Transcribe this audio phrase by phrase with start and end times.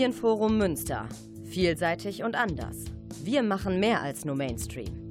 [0.00, 1.06] Medienforum Münster.
[1.44, 2.86] Vielseitig und anders.
[3.22, 5.09] Wir machen mehr als nur Mainstream.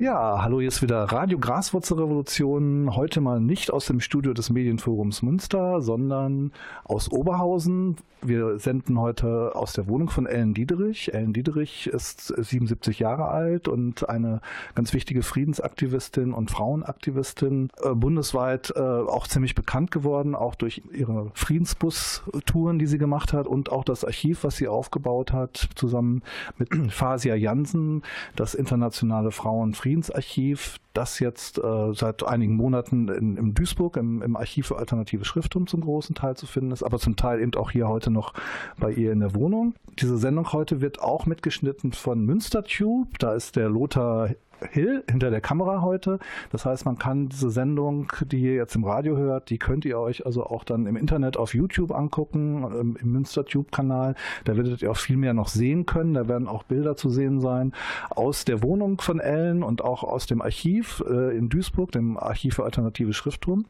[0.00, 2.94] Ja, hallo, hier ist wieder Radio Graswurzelrevolution.
[2.94, 6.52] Heute mal nicht aus dem Studio des Medienforums Münster, sondern
[6.84, 7.96] aus Oberhausen.
[8.20, 11.14] Wir senden heute aus der Wohnung von Ellen Diederich.
[11.14, 14.40] Ellen Diederich ist 77 Jahre alt und eine
[14.74, 21.30] ganz wichtige Friedensaktivistin und Frauenaktivistin, äh, bundesweit äh, auch ziemlich bekannt geworden, auch durch ihre
[21.34, 26.22] Friedensbus-Touren, die sie gemacht hat und auch das Archiv, was sie aufgebaut hat, zusammen
[26.56, 28.02] mit Fasia Jansen,
[28.34, 34.36] das internationale Frauen Friedensarchiv, das jetzt äh, seit einigen Monaten in, in Duisburg im, im,
[34.36, 37.70] Archiv für alternative Schrifttum zum großen Teil zu finden ist, aber zum Teil eben auch
[37.70, 38.34] hier heute noch
[38.78, 39.74] bei ihr in der Wohnung.
[39.98, 43.08] Diese Sendung heute wird auch mitgeschnitten von Münstertube.
[43.18, 44.28] Da ist der Lothar
[44.70, 46.18] Hill hinter der Kamera heute.
[46.50, 49.98] Das heißt, man kann diese Sendung, die ihr jetzt im Radio hört, die könnt ihr
[49.98, 54.14] euch also auch dann im Internet auf YouTube angucken, ähm, im Münster-Tube-Kanal.
[54.44, 56.14] Da werdet ihr auch viel mehr noch sehen können.
[56.14, 57.72] Da werden auch Bilder zu sehen sein
[58.10, 62.56] aus der Wohnung von Ellen und auch aus dem Archiv äh, in Duisburg, dem Archiv
[62.56, 63.66] für alternative Schriftturm.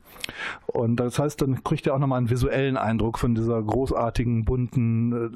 [0.66, 5.12] Und das heißt, dann kriegt ihr auch nochmal einen visuellen Eindruck von dieser großartigen, bunten
[5.12, 5.30] äh,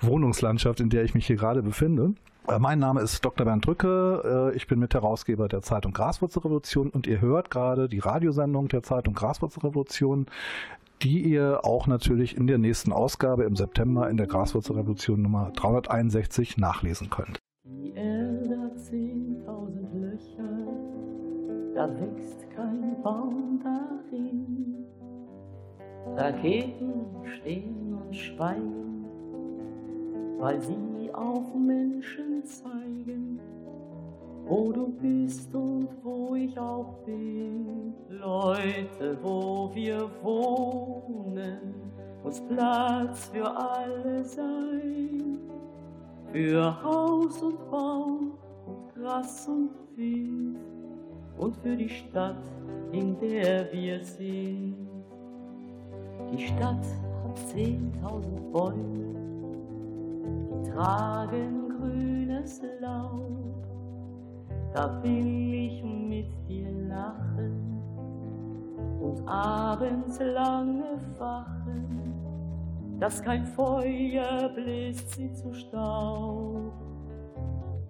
[0.00, 2.14] Wohnungslandschaft, in der ich mich hier gerade befinde.
[2.48, 3.46] Äh, mein Name ist Dr.
[3.46, 4.50] Bernd Drücke.
[4.52, 9.14] Äh, ich bin Mitherausgeber der Zeitung Graswurzelrevolution und ihr hört gerade die Radiosendung der Zeitung
[9.14, 10.26] Graswurzelrevolution,
[11.02, 16.58] die ihr auch natürlich in der nächsten Ausgabe im September in der Graswurzelrevolution Nummer 361
[16.58, 17.38] nachlesen könnt.
[17.64, 20.44] Die Erde hat 10.000 Löcher,
[21.74, 24.84] da wächst kein Baum darin.
[26.16, 27.06] Raketen
[27.38, 29.06] stehen und schweigen,
[30.38, 33.40] weil sie auf Menschen zeigen,
[34.46, 37.94] wo du bist und wo ich auch bin.
[38.08, 41.74] Leute, wo wir wohnen,
[42.22, 45.38] muss Platz für alle sein.
[46.32, 48.32] Für Haus und Baum
[48.66, 50.58] und Gras und Wind
[51.38, 52.42] und für die Stadt,
[52.90, 54.88] in der wir sind.
[56.32, 56.84] Die Stadt
[57.24, 59.13] hat zehntausend Bäume
[60.64, 63.66] tragen grünes Laub,
[64.72, 67.74] da will ich mit dir lachen
[69.00, 72.14] und abends lange wachen,
[72.98, 76.72] dass kein Feuer bläst sie zu Staub.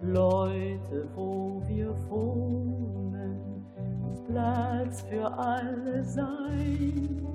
[0.01, 3.65] Leute, wo wir wohnen,
[4.01, 7.25] muss Platz für alle sein,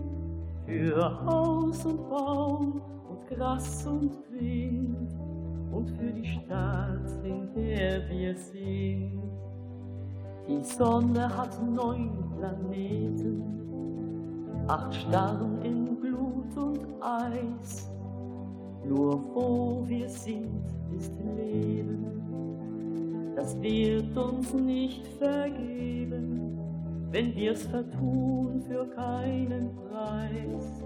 [0.67, 5.20] für Haus und Baum und Gras und Wind
[5.73, 9.23] und für die Stadt, in der wir sind.
[10.49, 13.43] Die Sonne hat neun Planeten,
[14.67, 17.91] acht Sterne in Blut und Eis.
[18.85, 20.65] Nur wo wir sind,
[20.97, 22.07] ist Leben,
[23.37, 26.59] das wird uns nicht vergeben,
[27.11, 30.83] wenn wir's vertun für keinen Preis.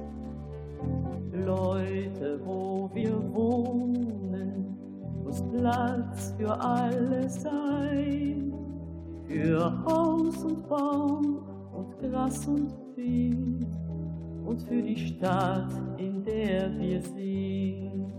[1.33, 4.74] Leute, wo wir wohnen,
[5.59, 8.53] Platz für alle sein,
[9.27, 11.43] für Haus und Baum
[11.73, 13.67] und Gras und Wind
[14.45, 18.13] und für die Stadt, in der wir sind.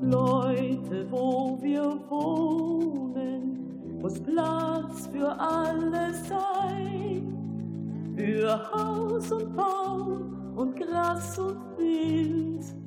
[0.00, 7.34] Leute, wo wir wohnen, muss Platz für alle sein,
[8.16, 12.77] für Haus und Baum und Gras und Wind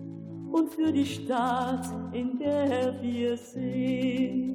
[0.52, 4.51] und für die Stadt, in der wir sind.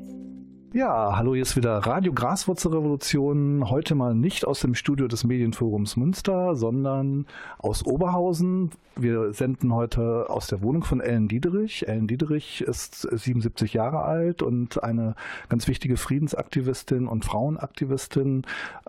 [0.76, 3.70] Ja, hallo, hier ist wieder Radio Graswurzelrevolution.
[3.70, 7.24] Heute mal nicht aus dem Studio des Medienforums Münster, sondern
[7.56, 8.72] aus Oberhausen.
[8.94, 11.88] Wir senden heute aus der Wohnung von Ellen Diederich.
[11.88, 15.14] Ellen Diederich ist 77 Jahre alt und eine
[15.48, 18.42] ganz wichtige Friedensaktivistin und Frauenaktivistin,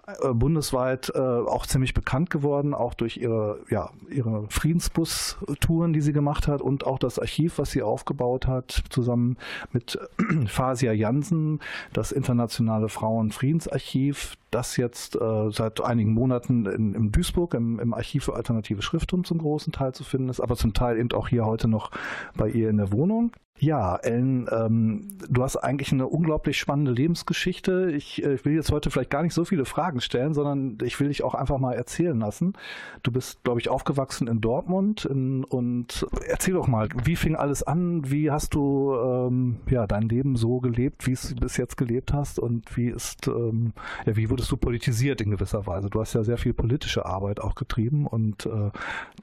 [0.08, 6.14] äh, bundesweit äh, auch ziemlich bekannt geworden, auch durch ihre, ja, ihre Friedensbus-Touren, die sie
[6.14, 9.36] gemacht hat und auch das Archiv, was sie aufgebaut hat, zusammen
[9.74, 10.00] mit
[10.48, 11.60] Fasia Jansen,
[11.94, 18.26] das internationale Frauenfriedensarchiv, das jetzt äh, seit einigen Monaten in, in Duisburg im, im, Archiv
[18.26, 21.46] für alternative Schrifttum zum großen Teil zu finden ist, aber zum Teil eben auch hier
[21.46, 21.92] heute noch
[22.36, 23.32] bei ihr in der Wohnung.
[23.60, 27.92] Ja, Ellen, ähm, du hast eigentlich eine unglaublich spannende Lebensgeschichte.
[27.92, 31.00] Ich, äh, ich, will jetzt heute vielleicht gar nicht so viele Fragen stellen, sondern ich
[31.00, 32.54] will dich auch einfach mal erzählen lassen.
[33.02, 37.64] Du bist, glaube ich, aufgewachsen in Dortmund in, und erzähl doch mal, wie fing alles
[37.64, 38.12] an?
[38.12, 42.38] Wie hast du ähm, ja dein Leben so gelebt, wie es bis jetzt gelebt hast
[42.38, 43.74] und wie ist ähm,
[44.06, 45.90] ja wie wurdest du politisiert in gewisser Weise?
[45.90, 48.70] Du hast ja sehr viel politische Arbeit auch getrieben und äh,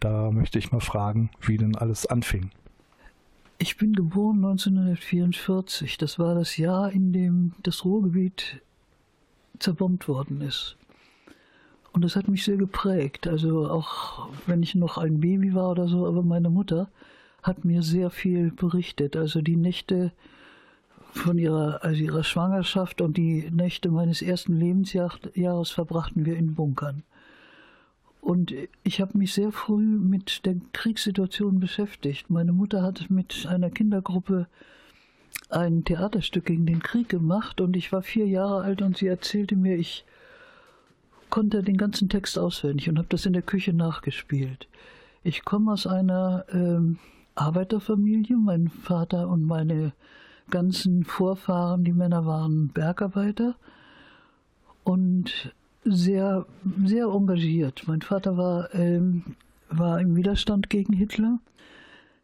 [0.01, 2.51] da möchte ich mal fragen, wie denn alles anfing.
[3.59, 5.97] Ich bin geboren 1944.
[5.99, 8.61] Das war das Jahr, in dem das Ruhrgebiet
[9.59, 10.77] zerbombt worden ist.
[11.93, 13.29] Und das hat mich sehr geprägt.
[13.29, 16.89] Also auch wenn ich noch ein Baby war oder so, aber meine Mutter
[17.43, 19.17] hat mir sehr viel berichtet.
[19.17, 20.13] Also die Nächte
[21.13, 27.05] von ihrer, also ihrer Schwangerschaft und die Nächte meines ersten Lebensjahres verbrachten wir in Bunkern.
[28.25, 28.55] Und
[28.85, 32.31] ich habe mich sehr früh mit der Kriegssituation beschäftigt.
[32.31, 34.49] Meine Mutter hat mit einer Kindergruppe
[35.51, 39.57] ein Theaterstück gegen den Krieg gemacht und ich war vier Jahre alt und sie erzählte
[39.57, 40.07] mir, ich
[41.29, 44.69] konnte den ganzen Text auswendig und habe das in der Küche nachgespielt.
[45.23, 46.99] Ich komme aus einer ähm,
[47.35, 48.39] Arbeiterfamilie.
[48.39, 49.93] Mein Vater und meine
[50.49, 53.57] ganzen Vorfahren, die Männer waren Bergarbeiter.
[54.83, 55.53] Und
[55.85, 56.47] sehr,
[56.85, 57.85] sehr engagiert.
[57.87, 59.37] Mein Vater war, ähm,
[59.69, 61.39] war im Widerstand gegen Hitler.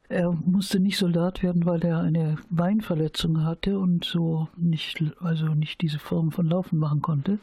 [0.08, 5.80] Er musste nicht Soldat werden, weil er eine Beinverletzung hatte und so nicht, also nicht
[5.82, 7.38] diese Form von Laufen machen konnte.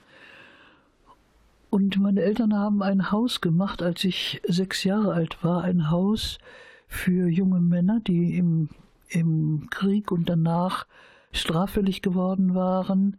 [1.70, 6.40] Und meine Eltern haben ein Haus gemacht, als ich sechs Jahre alt war, ein Haus
[6.88, 8.70] für junge Männer, die im,
[9.10, 10.88] im Krieg und danach
[11.32, 13.18] straffällig geworden waren,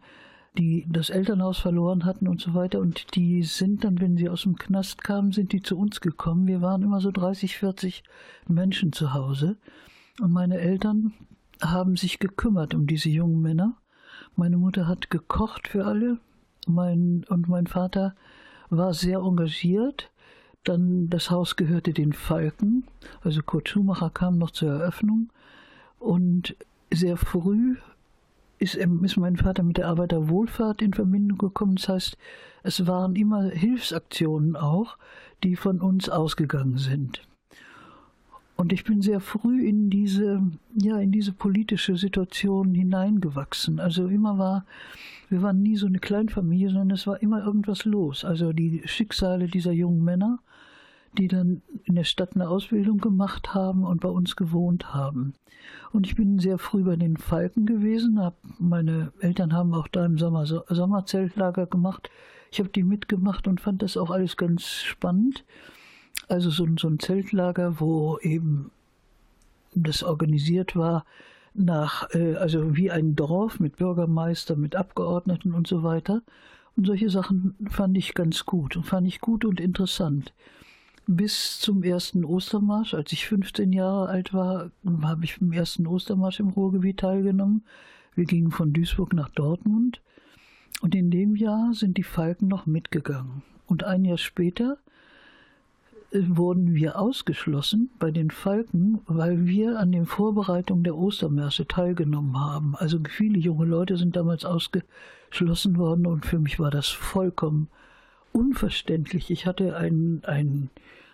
[0.56, 2.80] die das Elternhaus verloren hatten und so weiter.
[2.80, 6.46] Und die sind dann, wenn sie aus dem Knast kamen, sind die zu uns gekommen.
[6.46, 8.02] Wir waren immer so 30, 40
[8.48, 9.56] Menschen zu Hause.
[10.20, 11.12] Und meine Eltern
[11.62, 13.76] haben sich gekümmert um diese jungen Männer.
[14.36, 16.18] Meine Mutter hat gekocht für alle.
[16.66, 18.14] Mein, und mein Vater
[18.70, 20.10] war sehr engagiert.
[20.64, 22.84] Dann das Haus gehörte den Falken.
[23.22, 25.32] Also Kurt Schumacher kam noch zur Eröffnung.
[25.98, 26.56] Und
[26.92, 27.76] sehr früh
[28.58, 31.76] ist, ist mein Vater mit der Arbeiterwohlfahrt in Verbindung gekommen.
[31.76, 32.18] Das heißt,
[32.62, 34.98] es waren immer Hilfsaktionen auch,
[35.42, 37.22] die von uns ausgegangen sind.
[38.56, 40.42] Und ich bin sehr früh in diese,
[40.74, 43.78] ja, in diese politische Situation hineingewachsen.
[43.78, 44.66] Also immer war,
[45.28, 48.24] wir waren nie so eine Kleinfamilie, sondern es war immer irgendwas los.
[48.24, 50.40] Also die Schicksale dieser jungen Männer,
[51.16, 55.34] die dann in der Stadt eine Ausbildung gemacht haben und bei uns gewohnt haben.
[55.92, 58.20] Und ich bin sehr früh bei den Falken gewesen.
[58.20, 62.10] Hab, meine Eltern haben auch da im Sommer so, Sommerzeltlager gemacht.
[62.50, 65.44] Ich habe die mitgemacht und fand das auch alles ganz spannend.
[66.28, 68.70] Also so, so ein Zeltlager, wo eben
[69.74, 71.04] das organisiert war
[71.54, 76.22] nach, äh, also wie ein Dorf mit Bürgermeister, mit Abgeordneten und so weiter.
[76.76, 80.32] Und solche Sachen fand ich ganz gut und fand ich gut und interessant
[81.08, 82.94] bis zum ersten Ostermarsch.
[82.94, 84.70] Als ich 15 Jahre alt war,
[85.02, 87.64] habe ich im ersten Ostermarsch im Ruhrgebiet teilgenommen.
[88.14, 90.02] Wir gingen von Duisburg nach Dortmund.
[90.82, 93.42] Und in dem Jahr sind die Falken noch mitgegangen.
[93.66, 94.78] Und ein Jahr später
[96.12, 102.38] äh, wurden wir ausgeschlossen bei den Falken, weil wir an den Vorbereitungen der Ostermärsche teilgenommen
[102.38, 102.76] haben.
[102.76, 107.68] Also viele junge Leute sind damals ausgeschlossen worden und für mich war das vollkommen
[108.32, 109.30] unverständlich.
[109.30, 110.70] Ich hatte ein, ein,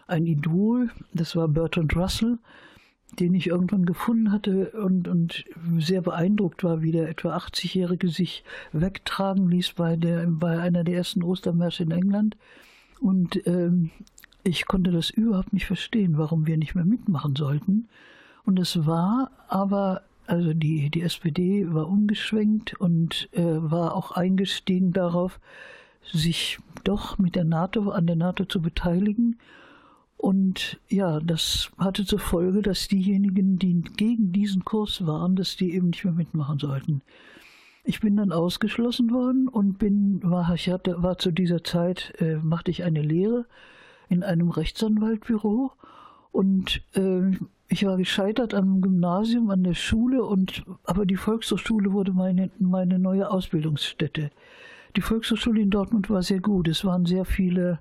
[0.06, 2.38] ein Idol, das war Bertrand Russell,
[3.18, 5.44] den ich irgendwann gefunden hatte und, und
[5.78, 10.96] sehr beeindruckt war, wie der etwa 80-Jährige sich wegtragen ließ bei, der, bei einer der
[10.96, 12.36] ersten Ostermärsche in England.
[13.00, 13.90] Und ähm,
[14.42, 17.88] ich konnte das überhaupt nicht verstehen, warum wir nicht mehr mitmachen sollten.
[18.44, 24.92] Und es war aber, also die, die SPD war umgeschwenkt und äh, war auch eingestiegen
[24.92, 25.40] darauf,
[26.02, 29.38] sich doch mit der NATO, an der NATO zu beteiligen.
[30.16, 35.74] Und ja, das hatte zur Folge, dass diejenigen, die gegen diesen Kurs waren, dass die
[35.74, 37.02] eben nicht mehr mitmachen sollten.
[37.84, 42.36] Ich bin dann ausgeschlossen worden und bin, war, ich hatte, war zu dieser Zeit, äh,
[42.36, 43.44] machte ich eine Lehre
[44.08, 45.72] in einem Rechtsanwaltbüro
[46.32, 47.32] und äh,
[47.68, 52.98] ich war gescheitert am Gymnasium, an der Schule und aber die Volkshochschule wurde meine, meine
[52.98, 54.30] neue Ausbildungsstätte.
[54.96, 56.68] Die Volkshochschule in Dortmund war sehr gut.
[56.68, 57.80] Es waren sehr viele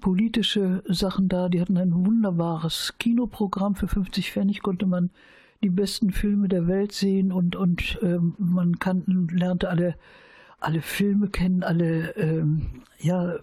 [0.00, 1.48] politische Sachen da.
[1.48, 3.74] Die hatten ein wunderbares Kinoprogramm.
[3.74, 5.10] Für 50 Pfennig konnte man
[5.62, 9.96] die besten Filme der Welt sehen und, und ähm, man kannten, lernte alle,
[10.60, 13.34] alle Filme kennen, alle, ähm, ja,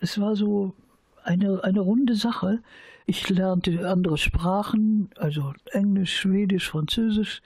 [0.00, 0.74] es war so
[1.22, 2.60] eine, eine runde Sache.
[3.06, 7.42] Ich lernte andere Sprachen, also Englisch, Schwedisch, Französisch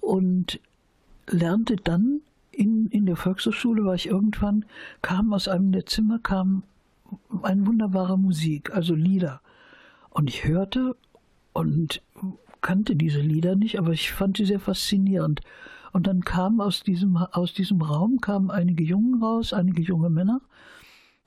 [0.00, 0.60] und
[1.28, 2.20] lernte dann
[2.50, 4.64] in, in der Volkshochschule, war ich irgendwann,
[5.02, 6.62] kam aus einem der Zimmer, kam
[7.42, 9.40] eine wunderbare Musik, also Lieder.
[10.10, 10.96] Und ich hörte
[11.52, 12.02] und
[12.60, 15.40] kannte diese Lieder nicht, aber ich fand sie sehr faszinierend.
[15.92, 20.40] Und dann kamen aus diesem, aus diesem Raum kamen einige Jungen raus, einige junge Männer.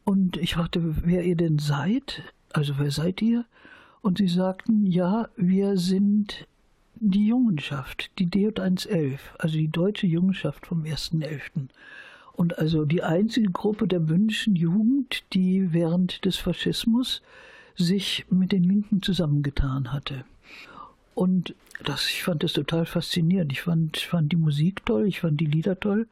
[0.04, 2.24] Und ich fragte, wer ihr denn seid.
[2.54, 3.46] Also wer seid ihr?
[4.02, 6.48] Und sie sagten, ja, wir sind
[6.96, 11.68] die Jungenschaft, die DJ111, also die deutsche Jungenschaft vom 1.11.
[12.38, 17.24] Und also die einzige Gruppe der bündischen Jugend, die während des Faschismus
[17.76, 20.24] sich mit den Linken zusammengetan hatte.
[21.16, 23.52] Und das, ich fand das total faszinierend.
[23.52, 26.08] Ich fand, fand die Musik toll, ich fand die Lieder toll.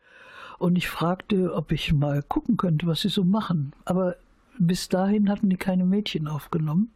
[0.57, 3.73] Und ich fragte, ob ich mal gucken könnte, was sie so machen.
[3.85, 4.15] Aber
[4.57, 6.91] bis dahin hatten die keine Mädchen aufgenommen.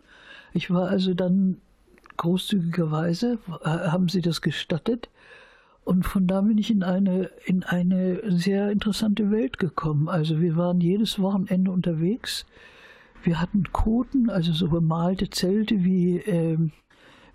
[0.54, 1.58] Ich war also dann
[2.18, 5.10] großzügigerweise, äh, haben sie das gestattet.
[5.90, 10.08] Und von da bin ich in eine, in eine sehr interessante Welt gekommen.
[10.08, 12.46] Also wir waren jedes Wochenende unterwegs.
[13.24, 16.60] Wir hatten Koten, also so bemalte Zelte wie, äh,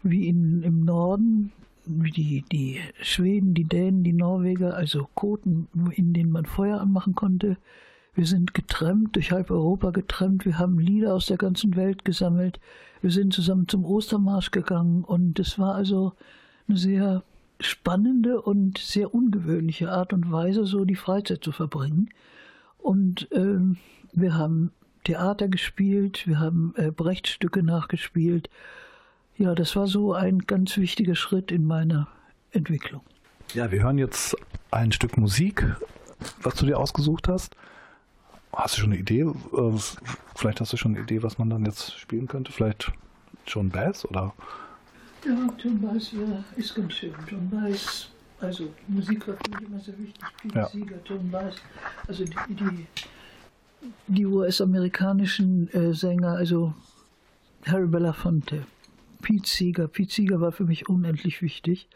[0.04, 1.50] wie in, im Norden,
[1.84, 7.16] wie die, die Schweden, die Dänen, die Norweger, also Koten, in denen man Feuer anmachen
[7.16, 7.56] konnte.
[8.14, 10.44] Wir sind getrennt, durch halb Europa getrennt.
[10.44, 12.60] Wir haben Lieder aus der ganzen Welt gesammelt.
[13.02, 16.12] Wir sind zusammen zum Ostermarsch gegangen und es war also
[16.68, 17.24] eine sehr
[17.60, 22.10] spannende und sehr ungewöhnliche Art und Weise, so die Freizeit zu verbringen.
[22.78, 23.58] Und äh,
[24.12, 24.72] wir haben
[25.04, 28.48] Theater gespielt, wir haben äh, Brechtstücke nachgespielt
[29.36, 32.06] ja, das war so ein ganz wichtiger Schritt in meiner
[32.52, 33.02] Entwicklung.
[33.52, 34.36] Ja, wir hören jetzt
[34.70, 35.66] ein Stück Musik,
[36.42, 37.56] was du dir ausgesucht hast.
[38.52, 39.22] Hast du schon eine Idee?
[39.22, 39.78] Äh,
[40.36, 42.52] vielleicht hast du schon eine Idee, was man dann jetzt spielen könnte?
[42.52, 42.92] Vielleicht
[43.46, 44.32] John Bass oder?
[45.24, 47.14] Ja, John Bass ja, ist ganz schön.
[47.26, 50.24] John Bass, also Musik war für mich immer sehr wichtig.
[50.42, 50.68] Pete ja.
[50.68, 51.54] Sieger, John Bass,
[52.06, 52.86] also die, die,
[54.08, 56.74] die US-amerikanischen äh, Sänger, also
[57.64, 58.66] Harry Belafonte,
[59.22, 59.88] Pete Seeger.
[59.88, 61.88] Pete Seeger war für mich unendlich wichtig,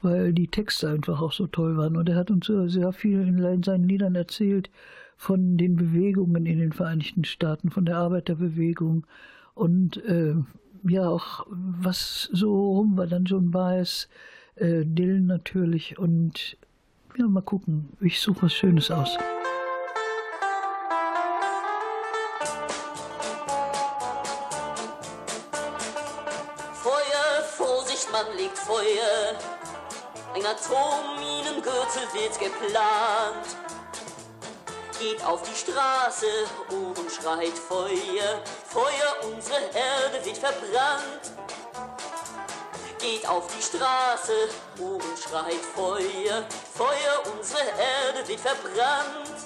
[0.00, 1.96] weil die Texte einfach auch so toll waren.
[1.96, 4.70] Und er hat uns sehr viel in seinen Liedern erzählt
[5.16, 9.06] von den Bewegungen in den Vereinigten Staaten, von der Arbeiterbewegung
[9.54, 10.34] und äh,
[10.84, 13.06] ja auch was so rum war.
[13.06, 14.08] Dann John Baez,
[14.56, 16.56] äh, Dylan natürlich und
[17.18, 17.90] ja, mal gucken.
[18.00, 19.16] Ich suche was Schönes aus.
[28.16, 29.36] Mann legt Feuer.
[30.34, 33.65] Ein Atomminengürtel wird geplant.
[34.98, 36.26] Geht auf die Straße
[36.70, 38.42] und schreit Feuer.
[38.68, 41.32] Feuer, unsere Erde wird verbrannt.
[42.98, 44.48] Geht auf die Straße
[44.78, 46.44] und schreit Feuer.
[46.74, 49.36] Feuer, unsere Erde wird verbrannt.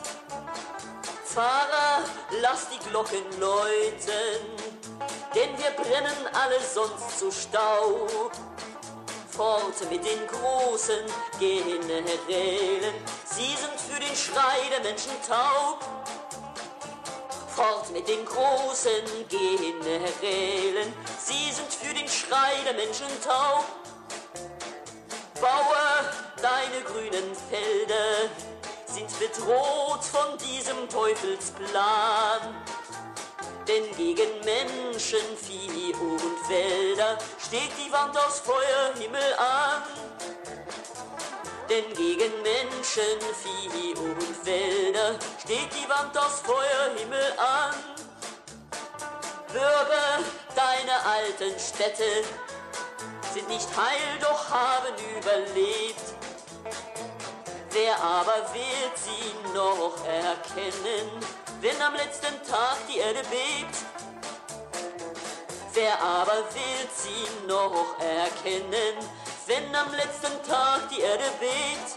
[1.24, 2.02] Fahrer,
[2.40, 4.56] lass die Glocken läuten,
[5.34, 8.32] denn wir brennen alle sonst zu Staub
[9.40, 11.06] fort mit den großen
[11.38, 12.94] Generälen.
[13.32, 15.78] Sie sind für den Schrei der Menschen taub.
[17.54, 20.92] Fort mit den großen Generälen.
[21.18, 23.64] Sie sind für den Schrei der Menschen taub.
[25.40, 26.04] Bauer,
[26.42, 28.30] deine grünen Felder
[28.86, 32.64] sind bedroht von diesem Teufelsplan.
[33.68, 39.82] Denn gegen Menschen, Vieh und Wälder steht die Wand aus Feuerhimmel an.
[41.70, 47.74] Denn gegen Menschen, Vieh und Wälder steht die Wand aus Feuerhimmel an.
[49.52, 50.18] Bürger,
[50.54, 52.24] deine alten Städte
[53.32, 56.14] sind nicht heil, doch haben überlebt.
[57.70, 61.24] Wer aber wird sie noch erkennen?
[61.60, 63.76] wenn am letzten Tag die Erde bebt.
[65.74, 68.96] Wer aber wird sie noch erkennen,
[69.50, 71.90] wenn am letzten Tag die Erde bebt?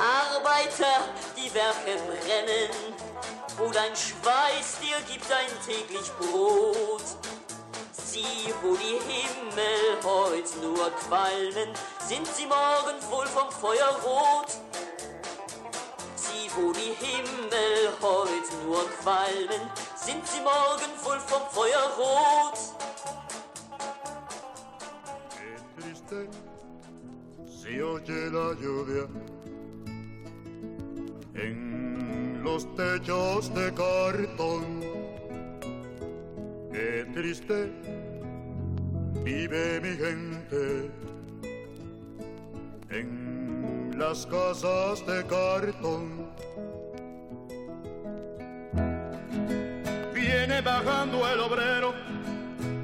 [0.00, 0.96] Arbeiter,
[1.36, 2.70] die Werke brennen,
[3.58, 7.04] wo dein Schweiß dir gibt ein täglich Brot.
[7.92, 11.74] Sieh, wo die Himmel heut nur qualmen,
[12.08, 14.48] sind sie morgen wohl vom Feuer rot
[16.56, 22.31] wo die Himmel heut nur qualmen, sind sie morgen voll vom Feuer rot.
[31.34, 34.80] En los techos de cartón.
[36.72, 37.72] Qué triste
[39.24, 40.90] vive mi gente
[42.90, 46.28] en las casas de cartón.
[50.14, 51.94] Viene bajando el obrero,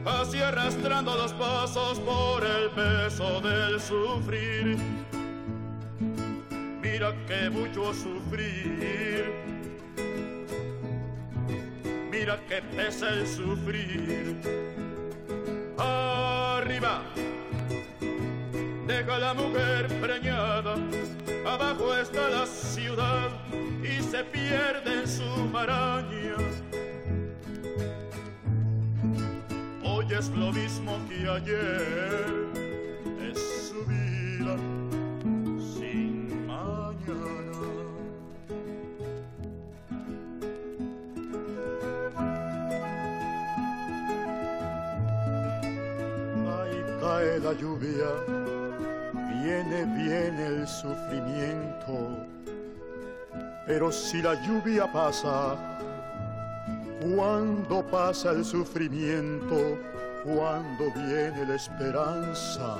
[0.05, 4.98] así arrastrando los pasos por el peso del sufrir.
[7.29, 9.31] Que mucho sufrir.
[12.11, 14.37] Mira que pesa el sufrir.
[15.79, 17.03] Arriba
[18.89, 20.75] deja la mujer preñada,
[21.47, 23.31] abajo está la ciudad
[23.83, 26.37] y se pierde en su maraña.
[29.85, 32.48] Hoy es lo mismo que ayer,
[47.53, 48.11] lluvia
[49.43, 52.27] viene, viene el sufrimiento.
[53.67, 55.57] Pero si la lluvia pasa,
[57.01, 59.79] cuando pasa el sufrimiento,
[60.25, 62.77] cuando viene la esperanza.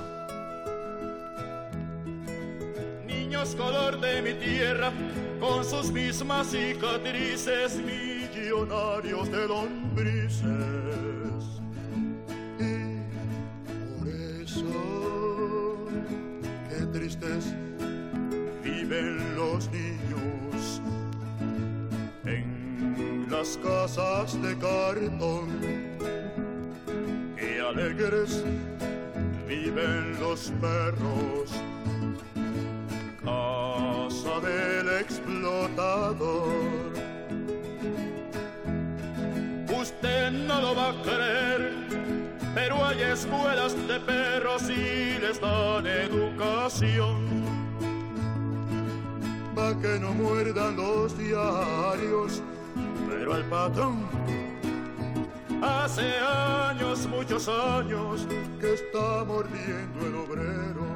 [3.05, 4.91] Niños color de mi tierra,
[5.39, 11.28] con sus mismas cicatrices, millonarios de lombrices.
[18.63, 20.81] Viven los niños
[22.25, 25.49] en las casas de cartón.
[27.35, 28.43] Qué alegres
[29.47, 31.49] viven los perros,
[33.23, 36.49] casa del explotador.
[39.81, 41.68] Usted no lo va a creer,
[42.59, 47.17] pero hay escuelas de perros y les dan educación.
[49.55, 52.41] Pa' que no muerdan los diarios,
[53.07, 54.07] pero al patrón
[55.61, 58.27] hace años, muchos años,
[58.59, 60.88] que está mordiendo el obrero.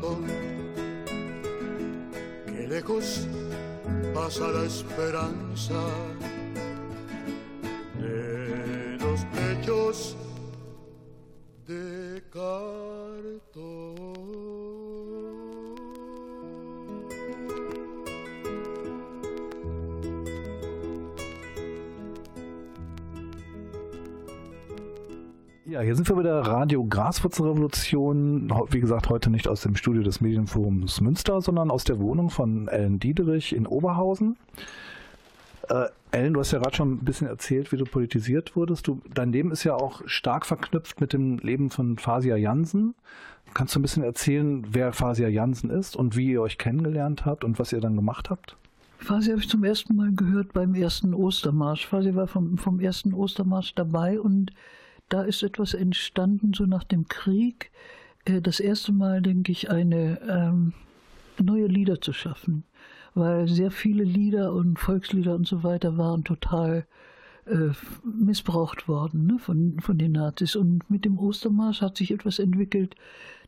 [0.00, 0.24] Cartón.
[2.46, 3.26] Qué lejos
[4.14, 5.74] pasa la esperanza
[25.88, 28.52] hier sind wir bei der Radio Graswurzelrevolution.
[28.68, 32.68] Wie gesagt, heute nicht aus dem Studio des Medienforums Münster, sondern aus der Wohnung von
[32.68, 34.36] Ellen Diederich in Oberhausen.
[35.70, 38.86] Äh, Ellen, du hast ja gerade schon ein bisschen erzählt, wie du politisiert wurdest.
[38.86, 42.94] Du, dein Leben ist ja auch stark verknüpft mit dem Leben von Fasia Jansen.
[43.54, 47.44] Kannst du ein bisschen erzählen, wer Fasia Jansen ist und wie ihr euch kennengelernt habt
[47.44, 48.58] und was ihr dann gemacht habt?
[48.98, 51.86] Fasi habe ich zum ersten Mal gehört beim ersten Ostermarsch.
[51.86, 54.52] Fasi war vom, vom ersten Ostermarsch dabei und
[55.08, 57.70] da ist etwas entstanden, so nach dem Krieg.
[58.24, 60.74] Äh, das erste Mal, denke ich, eine ähm,
[61.42, 62.64] neue Lieder zu schaffen.
[63.14, 66.86] Weil sehr viele Lieder und Volkslieder und so weiter waren total
[67.46, 67.70] äh,
[68.04, 70.56] missbraucht worden ne, von, von den Nazis.
[70.56, 72.94] Und mit dem Ostermarsch hat sich etwas entwickelt,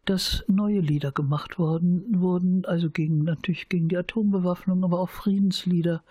[0.07, 6.03] dass neue Lieder gemacht worden wurden, also gegen natürlich gegen die Atombewaffnung, aber auch Friedenslieder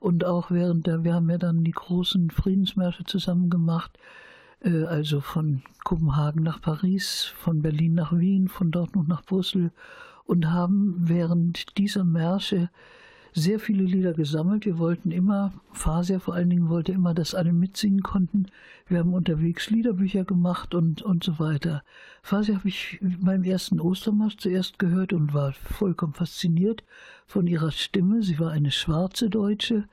[0.00, 3.98] und auch während der, wir haben ja dann die großen Friedensmärsche zusammen gemacht,
[4.64, 9.72] also von Kopenhagen nach Paris, von Berlin nach Wien, von Dortmund nach Brüssel
[10.24, 12.70] und haben während dieser Märsche
[13.34, 14.64] sehr viele Lieder gesammelt.
[14.64, 18.46] Wir wollten immer, Fasia vor allen Dingen wollte immer, dass alle mitsingen konnten.
[18.86, 21.82] Wir haben unterwegs Liederbücher gemacht und, und so weiter.
[22.22, 26.84] Fasia habe ich beim ersten Ostermarsch zuerst gehört und war vollkommen fasziniert
[27.26, 28.22] von ihrer Stimme.
[28.22, 29.88] Sie war eine schwarze Deutsche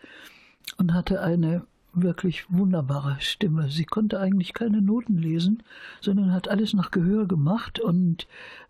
[0.78, 3.70] und hatte eine wirklich wunderbare Stimme.
[3.70, 5.64] Sie konnte eigentlich keine Noten lesen,
[6.00, 8.28] sondern hat alles nach Gehör gemacht und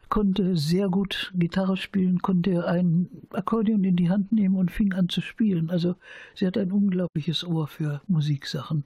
[0.10, 5.10] konnte sehr gut Gitarre spielen, konnte ein Akkordeon in die Hand nehmen und fing an
[5.10, 5.69] zu spielen.
[5.69, 5.95] Also
[6.36, 8.84] sie hat ein unglaubliches Ohr für Musiksachen.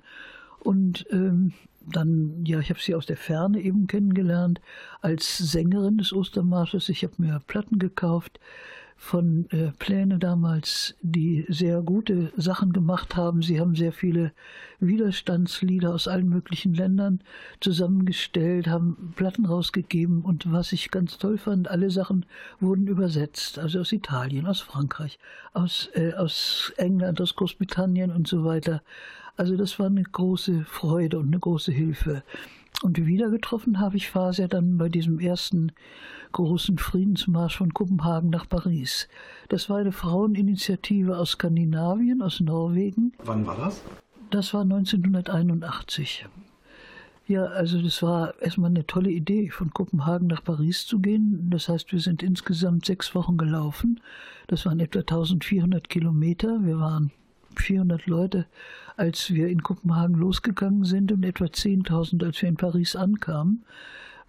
[0.60, 4.62] Und ähm, dann, ja, ich habe sie aus der Ferne eben kennengelernt
[5.02, 6.90] als Sängerin des Ostermarsches.
[6.90, 8.40] Ich habe mir Platten gekauft
[8.96, 13.42] von äh, Pläne damals, die sehr gute Sachen gemacht haben.
[13.42, 14.32] Sie haben sehr viele
[14.80, 17.20] Widerstandslieder aus allen möglichen Ländern
[17.60, 22.26] zusammengestellt, haben Platten rausgegeben und was ich ganz toll fand, alle Sachen
[22.60, 25.20] wurden übersetzt, also aus Italien, aus Frankreich,
[25.54, 28.82] aus, äh, aus England, aus Großbritannien und so weiter.
[29.38, 32.24] Also das war eine große Freude und eine große Hilfe.
[32.84, 35.72] Und wieder getroffen habe ich Faser dann bei diesem ersten
[36.34, 39.08] großen Friedensmarsch von Kopenhagen nach Paris.
[39.50, 43.14] Das war eine Fraueninitiative aus Skandinavien, aus Norwegen.
[43.24, 43.82] Wann war das?
[44.30, 46.26] Das war 1981.
[47.28, 51.50] Ja, also das war erstmal eine tolle Idee, von Kopenhagen nach Paris zu gehen.
[51.50, 54.00] Das heißt, wir sind insgesamt sechs Wochen gelaufen.
[54.48, 56.64] Das waren etwa 1400 Kilometer.
[56.64, 57.12] Wir waren
[57.62, 58.46] 400 Leute,
[58.98, 63.64] als wir in Kopenhagen losgegangen sind und etwa 10.000, als wir in Paris ankamen,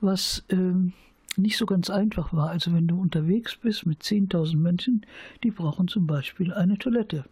[0.01, 0.93] was ähm,
[1.37, 2.51] nicht so ganz einfach war.
[2.51, 5.07] Also wenn du unterwegs bist mit 10.000 Menschen,
[5.43, 7.25] die brauchen zum Beispiel eine Toilette.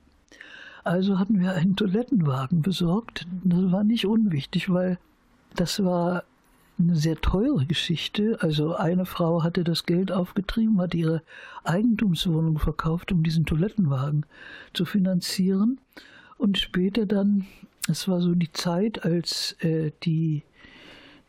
[0.84, 3.26] Also hatten wir einen Toilettenwagen besorgt.
[3.42, 4.98] Das war nicht unwichtig, weil
[5.56, 6.24] das war
[6.78, 8.38] eine sehr teure Geschichte.
[8.40, 11.22] Also eine Frau hatte das Geld aufgetrieben, hat ihre
[11.64, 14.26] Eigentumswohnung verkauft, um diesen Toilettenwagen
[14.72, 15.80] zu finanzieren.
[16.36, 17.46] Und später dann,
[17.88, 20.42] es war so die Zeit, als äh, die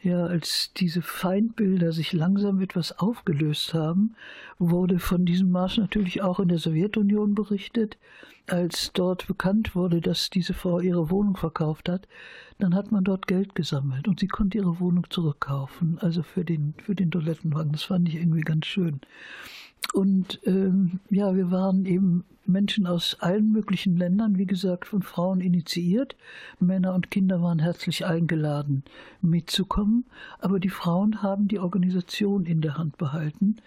[0.06, 4.16] ja, als diese Feindbilder sich langsam etwas aufgelöst haben,
[4.60, 7.98] wurde von diesem Marsch natürlich auch in der Sowjetunion berichtet.
[8.48, 12.08] Als dort bekannt wurde, dass diese Frau ihre Wohnung verkauft hat,
[12.60, 16.76] dann hat man dort Geld gesammelt und sie konnte ihre Wohnung zurückkaufen, also für den,
[16.84, 17.72] für den Toilettenwagen.
[17.72, 19.02] Das fand ich irgendwie ganz schön.
[19.94, 25.42] Und ähm, ja, wir waren eben Menschen aus allen möglichen Ländern, wie gesagt, von Frauen
[25.42, 26.16] initiiert.
[26.60, 28.84] Männer und Kinder waren herzlich eingeladen,
[29.22, 30.06] mitzukommen.
[30.40, 33.58] Aber die Frauen haben die Organisation in der Hand behalten.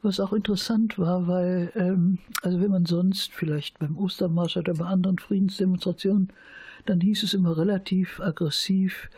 [0.00, 4.86] Was auch interessant war, weil, ähm, also wenn man sonst vielleicht beim Ostermarsch oder bei
[4.86, 6.28] anderen Friedensdemonstrationen,
[6.86, 9.10] dann hieß es immer relativ aggressiv,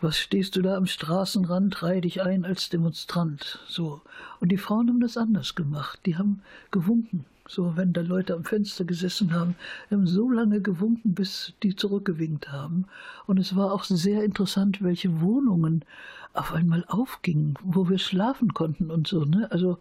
[0.00, 3.60] was stehst du da am Straßenrand, reihe dich ein als Demonstrant.
[3.68, 4.02] So.
[4.40, 6.00] Und die Frauen haben das anders gemacht.
[6.06, 7.24] Die haben gewunken.
[7.46, 9.54] So, wenn da Leute am Fenster gesessen haben,
[9.90, 12.86] haben so lange gewunken, bis die zurückgewinkt haben.
[13.26, 15.84] Und es war auch sehr interessant, welche Wohnungen
[16.32, 19.24] auf einmal aufgingen, wo wir schlafen konnten und so.
[19.24, 19.50] Ne?
[19.52, 19.78] Also,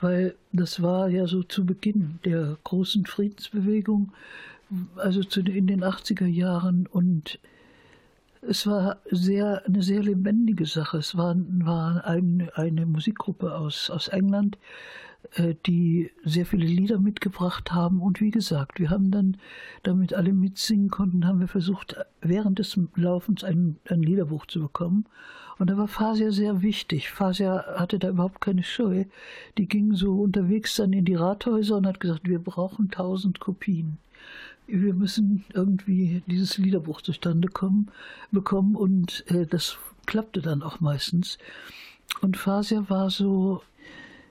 [0.00, 4.12] weil das war ja so zu Beginn der großen Friedensbewegung,
[4.96, 7.38] also in den 80er Jahren und
[8.42, 10.98] es war sehr, eine sehr lebendige Sache.
[10.98, 14.58] Es war, war ein, eine Musikgruppe aus, aus England,
[15.34, 18.00] äh, die sehr viele Lieder mitgebracht haben.
[18.00, 19.36] Und wie gesagt, wir haben dann,
[19.82, 25.06] damit alle mitsingen konnten, haben wir versucht, während des Laufens ein, ein Liederbuch zu bekommen.
[25.58, 27.10] Und da war Fasia sehr wichtig.
[27.10, 29.06] Fasia hatte da überhaupt keine Scheu.
[29.56, 33.98] Die ging so unterwegs dann in die Rathäuser und hat gesagt, wir brauchen tausend Kopien
[34.66, 37.90] wir müssen irgendwie dieses Liederbuch zustande kommen,
[38.30, 41.38] bekommen und äh, das klappte dann auch meistens.
[42.20, 43.62] Und Fasia war so,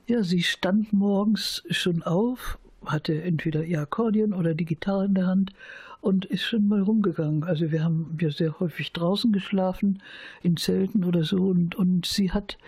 [0.06, 5.26] ja, sie stand morgens schon auf, hatte entweder ihr Akkordeon oder die Gitarre in der
[5.26, 5.52] Hand
[6.00, 7.42] und ist schon mal rumgegangen.
[7.42, 10.02] Also wir haben ja sehr häufig draußen geschlafen,
[10.42, 12.58] in Zelten oder so und, und sie hat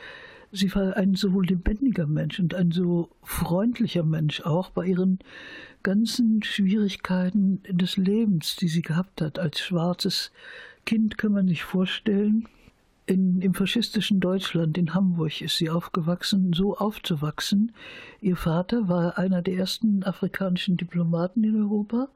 [0.53, 5.19] sie war ein so lebendiger Mensch und ein so freundlicher Mensch auch bei ihren
[5.83, 9.39] ganzen Schwierigkeiten des Lebens, die sie gehabt hat.
[9.39, 10.33] Als schwarzes
[10.87, 12.49] Kind kann man sich vorstellen,
[13.09, 17.73] in, im faschistischen Deutschland, in Hamburg, ist sie aufgewachsen, so aufzuwachsen.
[18.21, 22.09] Ihr Vater war einer der ersten afrikanischen Diplomaten in Europa.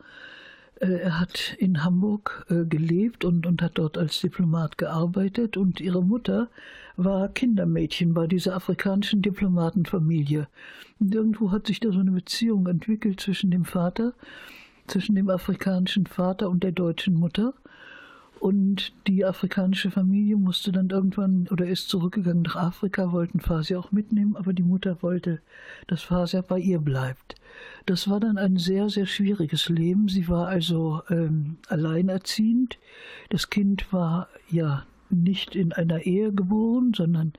[0.83, 5.81] Äh, er hat in Hamburg äh, gelebt und, und hat dort als Diplomat gearbeitet und
[5.81, 6.49] ihre Mutter
[6.97, 10.49] war Kindermädchen bei dieser afrikanischen Diplomatenfamilie.
[11.01, 14.13] Und irgendwo hat sich da so eine Beziehung entwickelt zwischen dem Vater,
[14.87, 17.55] zwischen dem afrikanischen Vater und der deutschen Mutter.
[18.43, 23.93] Und die afrikanische Familie musste dann irgendwann oder ist zurückgegangen nach Afrika, wollten Fasia auch
[23.93, 25.41] mitnehmen, aber die Mutter wollte,
[25.87, 27.37] dass Fasia bei ihr bleibt.
[27.87, 30.09] Das war dann ein sehr, sehr schwieriges Leben.
[30.09, 32.81] Sie war also ähm, alleinerziehend.
[33.31, 37.35] Das Kind war ja nicht in einer Ehe geboren, sondern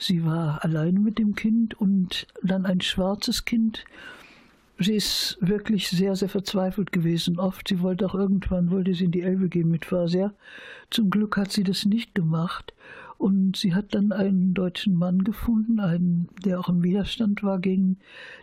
[0.00, 3.84] sie war allein mit dem Kind und dann ein schwarzes Kind.
[4.82, 7.38] Sie ist wirklich sehr, sehr verzweifelt gewesen.
[7.38, 10.32] Oft, sie wollte auch irgendwann, wollte sie in die Elbe gehen mit Faser.
[10.88, 12.72] Zum Glück hat sie das nicht gemacht.
[13.18, 17.98] Und sie hat dann einen deutschen Mann gefunden, einen, der auch im Widerstand war gegen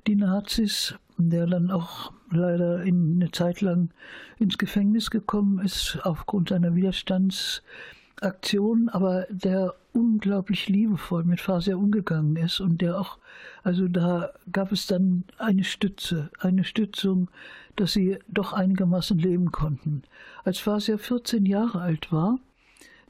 [0.05, 3.89] die Nazis, der dann auch leider in eine Zeit lang
[4.37, 8.89] ins Gefängnis gekommen ist aufgrund seiner Widerstandsaktion.
[8.89, 13.17] Aber der unglaublich liebevoll mit Fasia umgegangen ist und der auch,
[13.63, 17.29] also da gab es dann eine Stütze, eine Stützung,
[17.75, 20.03] dass sie doch einigermaßen leben konnten.
[20.43, 22.37] Als Fasia 14 Jahre alt war,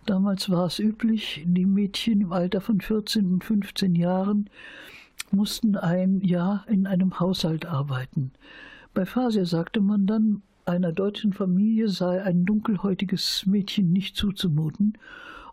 [0.06, 4.50] damals war es üblich, die Mädchen im Alter von 14 und 15 Jahren
[5.32, 8.32] mussten ein Jahr in einem Haushalt arbeiten.
[8.94, 14.98] Bei Fasia sagte man dann, einer deutschen Familie sei ein dunkelhäutiges Mädchen nicht zuzumuten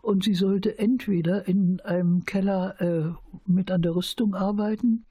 [0.05, 3.11] und sie sollte entweder in einem Keller äh,
[3.47, 5.03] mit an der Rüstung arbeiten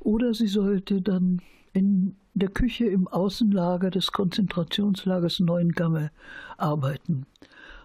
[0.00, 1.42] oder sie sollte dann
[1.74, 6.10] in der Küche im Außenlager des Konzentrationslagers Neuengamme
[6.56, 7.26] arbeiten.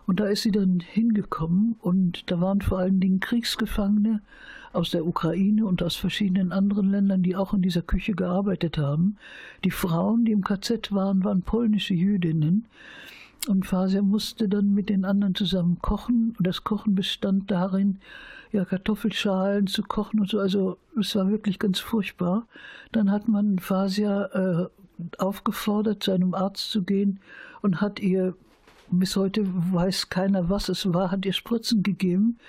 [0.08, 4.22] Und da ist sie dann hingekommen und da waren vor allen Dingen Kriegsgefangene
[4.72, 9.18] aus der Ukraine und aus verschiedenen anderen Ländern, die auch in dieser Küche gearbeitet haben.
[9.66, 12.66] Die Frauen, die im KZ waren, waren polnische Jüdinnen.
[13.48, 16.36] Und Fasia musste dann mit den anderen zusammen kochen.
[16.38, 18.00] Und das Kochen bestand darin,
[18.52, 20.40] ja, Kartoffelschalen zu kochen und so.
[20.40, 22.48] Also es war wirklich ganz furchtbar.
[22.92, 24.68] Dann hat man Fasia äh,
[25.18, 27.20] aufgefordert, zu einem Arzt zu gehen
[27.62, 28.36] und hat ihr,
[28.92, 32.40] bis heute weiß keiner, was es war, hat ihr Spritzen gegeben.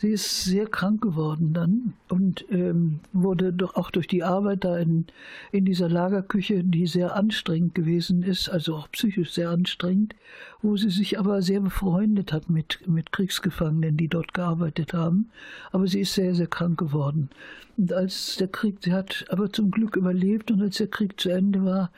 [0.00, 4.78] Sie ist sehr krank geworden dann und ähm, wurde doch auch durch die Arbeit da
[4.78, 5.06] in,
[5.50, 10.14] in dieser Lagerküche, die sehr anstrengend gewesen ist, also auch psychisch sehr anstrengend,
[10.62, 15.30] wo sie sich aber sehr befreundet hat mit, mit Kriegsgefangenen, die dort gearbeitet haben.
[15.72, 17.28] Aber sie ist sehr, sehr krank geworden.
[17.76, 21.28] Und als der Krieg, sie hat aber zum Glück überlebt und als der Krieg zu
[21.30, 21.90] Ende war,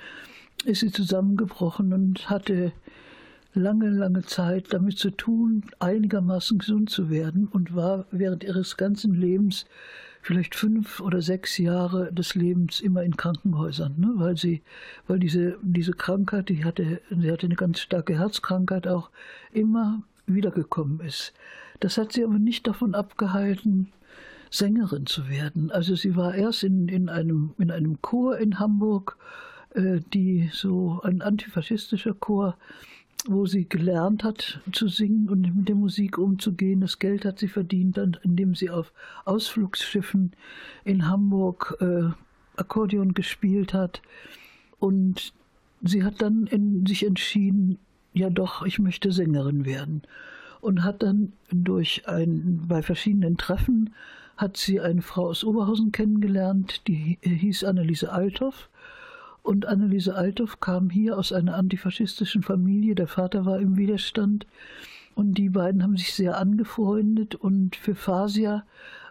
[0.65, 2.73] ist sie zusammengebrochen und hatte
[3.55, 9.15] lange, lange Zeit damit zu tun, einigermaßen gesund zu werden und war während ihres ganzen
[9.15, 9.67] Lebens
[10.23, 14.13] vielleicht fünf oder sechs Jahre des Lebens immer in Krankenhäusern, ne?
[14.17, 14.63] weil sie,
[15.07, 19.11] weil diese, diese Krankheit, die hatte, sie hatte eine ganz starke Herzkrankheit auch,
[19.53, 21.33] immer wiedergekommen ist.
[21.81, 23.93] Das hat sie aber nicht davon abgehalten,
[24.51, 25.71] Sängerin zu werden.
[25.71, 29.17] Also sie war erst in, in, einem, in einem Chor in Hamburg,
[29.75, 32.57] äh, die so ein antifaschistischer Chor,
[33.27, 36.81] wo sie gelernt hat zu singen und mit der Musik umzugehen.
[36.81, 38.93] Das Geld hat sie verdient, indem sie auf
[39.25, 40.33] Ausflugsschiffen
[40.85, 42.11] in Hamburg äh,
[42.57, 44.01] Akkordeon gespielt hat.
[44.79, 45.33] Und
[45.83, 47.79] sie hat dann in, sich entschieden,
[48.13, 50.03] ja doch, ich möchte Sängerin werden.
[50.61, 53.91] Und hat dann durch ein, bei verschiedenen Treffen
[54.37, 58.71] hat sie eine Frau aus Oberhausen kennengelernt, die hieß Anneliese Althoff.
[59.43, 62.95] Und Anneliese Althoff kam hier aus einer antifaschistischen Familie.
[62.95, 64.47] Der Vater war im Widerstand.
[65.15, 67.35] Und die beiden haben sich sehr angefreundet.
[67.35, 68.65] Und für Fasia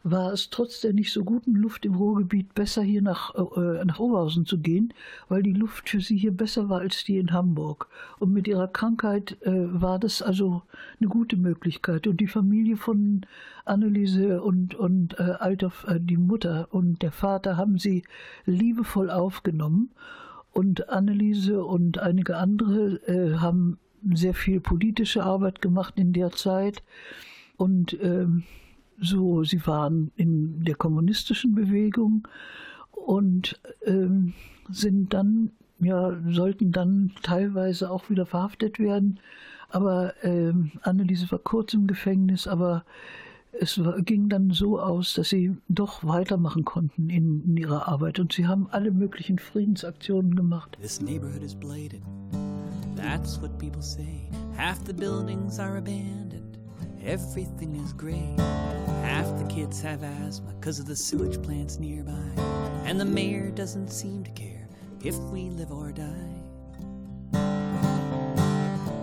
[0.04, 4.00] war es trotz der nicht so guten Luft im Ruhrgebiet besser, hier nach, äh, nach
[4.00, 4.94] Oberhausen zu gehen,
[5.28, 7.88] weil die Luft für sie hier besser war als die in Hamburg.
[8.20, 10.64] Und mit ihrer Krankheit äh, war das also
[11.00, 12.08] eine gute Möglichkeit.
[12.08, 13.26] Und die Familie von
[13.66, 18.04] Anneliese und, und äh, Althoff, äh, die Mutter und der Vater, haben sie
[18.46, 19.92] liebevoll aufgenommen.
[20.52, 23.78] Und Anneliese und einige andere äh, haben
[24.14, 26.82] sehr viel politische Arbeit gemacht in der Zeit.
[27.58, 28.44] Und ähm,
[29.02, 32.28] so, sie waren in der kommunistischen Bewegung
[32.92, 34.34] und ähm,
[34.70, 39.20] sind dann, ja, sollten dann teilweise auch wieder verhaftet werden.
[39.70, 42.84] Aber ähm, Anneliese war kurz im Gefängnis, aber
[43.52, 48.20] es ging dann so aus, dass sie doch weitermachen konnten in, in, ihrer Arbeit.
[48.20, 50.78] Und sie haben alle möglichen Friedensaktionen gemacht.
[50.82, 52.02] This neighborhood is blighted.
[52.96, 54.30] That's what people say.
[54.58, 56.58] Half the buildings are abandoned.
[57.04, 58.36] Everything is gray.
[59.10, 62.30] Half the kids have asthma because of the sewage plants nearby.
[62.86, 64.68] And the mayor doesn't seem to care
[65.04, 66.44] if we live or die.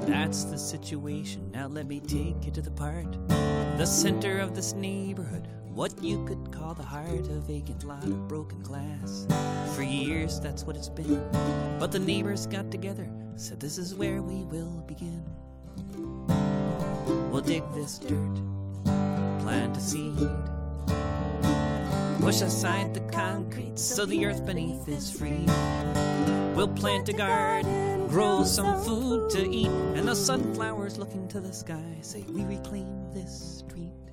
[0.07, 1.51] That's the situation.
[1.51, 3.11] Now let me take you to the part.
[3.29, 5.49] The center of this neighborhood.
[5.65, 9.27] What you could call the heart, a vacant lot of broken glass.
[9.75, 11.21] For years, that's what it's been.
[11.81, 15.25] But the neighbors got together, said this is where we will begin.
[17.33, 18.41] We'll dig this dirt,
[19.67, 20.29] plant a seed.
[22.21, 25.45] Push aside the concrete so the earth beneath is free.
[26.55, 31.53] We'll plant a garden, grow some food to eat, and the sunflowers looking to the
[31.53, 34.06] sky say, We reclaim this street.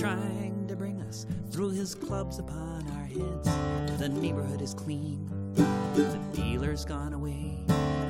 [0.00, 3.98] Trying to bring us through his clubs upon our heads.
[3.98, 5.28] The neighborhood is clean,
[5.94, 7.58] the dealer's gone away.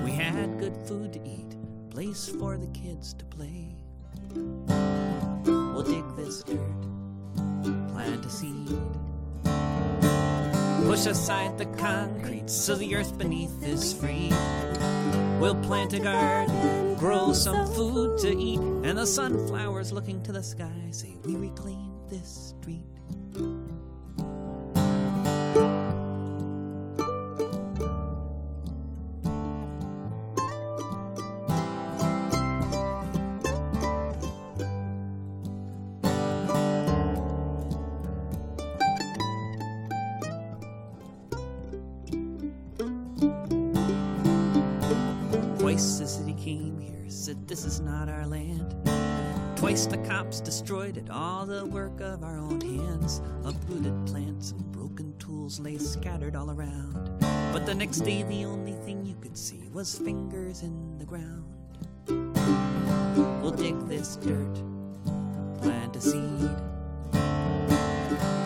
[0.05, 1.57] We had good food to eat,
[1.91, 3.75] place for the kids to play.
[5.45, 6.83] We'll dig this dirt,
[7.93, 8.79] plant a seed.
[10.87, 14.31] Push aside the concrete so the earth beneath is free.
[15.41, 20.43] We'll plant a garden, grow some food to eat, and the sunflowers looking to the
[20.43, 22.85] sky say, We reclaim this street.
[51.41, 53.23] All the work of our own hands.
[53.47, 57.19] Uprooted plants and broken tools lay scattered all around.
[57.51, 61.47] But the next day, the only thing you could see was fingers in the ground.
[63.41, 64.55] We'll dig this dirt,
[65.63, 66.51] plant a seed.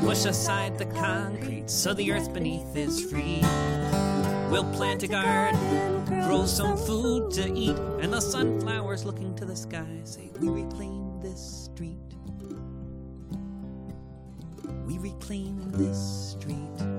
[0.07, 3.41] Push aside the concrete so the earth beneath is free.
[4.53, 9.57] We'll plant a garden, grow some food to eat, and the sunflowers looking to the
[9.57, 11.99] sky say, We reclaim this street.
[15.05, 16.94] We reclaim this street.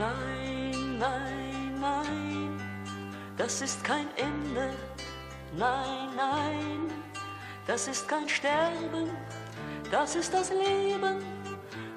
[0.00, 2.58] Nein, nein, nein,
[3.36, 4.70] das ist kein Ende.
[5.52, 6.90] Nein, nein,
[7.66, 9.10] das ist kein Sterben,
[9.90, 11.22] das ist das Leben.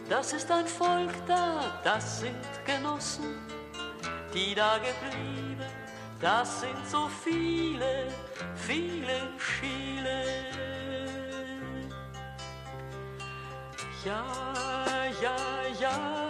[0.09, 3.37] Das ist ein Volk da, das sind Genossen,
[4.33, 5.71] die da geblieben.
[6.19, 8.09] Das sind so viele,
[8.55, 10.25] viele Chile.
[14.03, 14.25] Ja,
[15.21, 15.37] ja,
[15.79, 16.22] ja,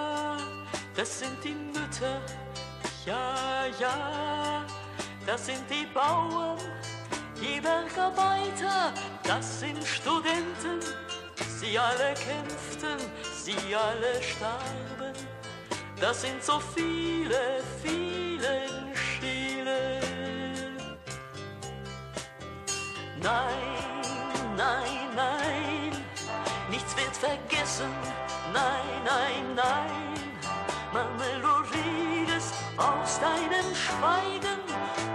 [0.95, 2.21] das sind die Mütter.
[3.05, 4.65] Ja, ja,
[5.25, 6.57] das sind die Bauern,
[7.35, 10.79] die Bergarbeiter, das sind Studenten.
[11.59, 12.97] Sie alle kämpften,
[13.33, 15.13] sie alle starben.
[15.99, 18.67] Das sind so viele, viele
[19.19, 19.99] Chile.
[23.21, 24.03] Nein,
[24.57, 25.91] nein, nein,
[26.69, 27.89] nichts wird vergessen.
[28.53, 30.12] Nein, nein, nein,
[30.93, 34.59] Marmelorides aus deinem Schweigen.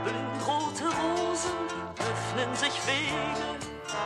[0.02, 1.56] Blühenrote Rosen
[1.98, 3.56] öffnen sich Wege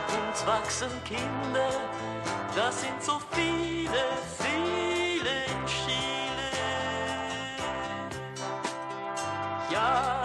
[0.09, 1.69] und wachsen Kinder.
[2.55, 4.03] Das sind so viele,
[4.37, 6.51] viele in Chile.
[9.71, 10.22] Ja,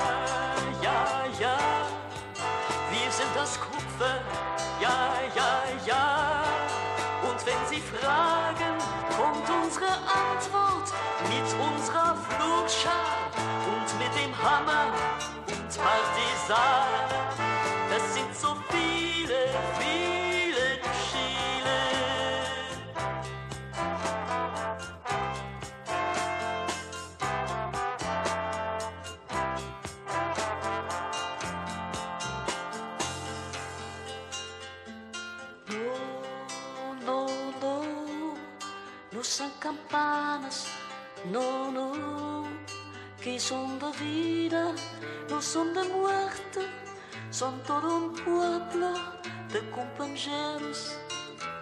[43.28, 44.72] que son de vida,
[45.28, 46.60] no son de muerte,
[47.30, 48.90] son todo un pueblo
[49.52, 50.96] de compañeros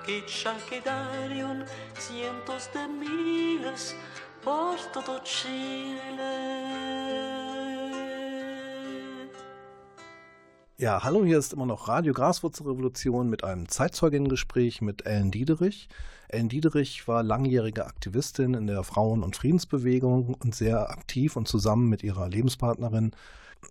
[0.04, 1.66] que ya quedaron
[1.98, 3.96] cientos de miles
[4.44, 6.95] por todo Chile.
[10.78, 15.88] Ja, hallo, hier ist immer noch Radio Graswurzelrevolution mit einem Zeitzeuginnengespräch mit Ellen Diederich.
[16.28, 21.88] Ellen Diederich war langjährige Aktivistin in der Frauen- und Friedensbewegung und sehr aktiv und zusammen
[21.88, 23.12] mit ihrer Lebenspartnerin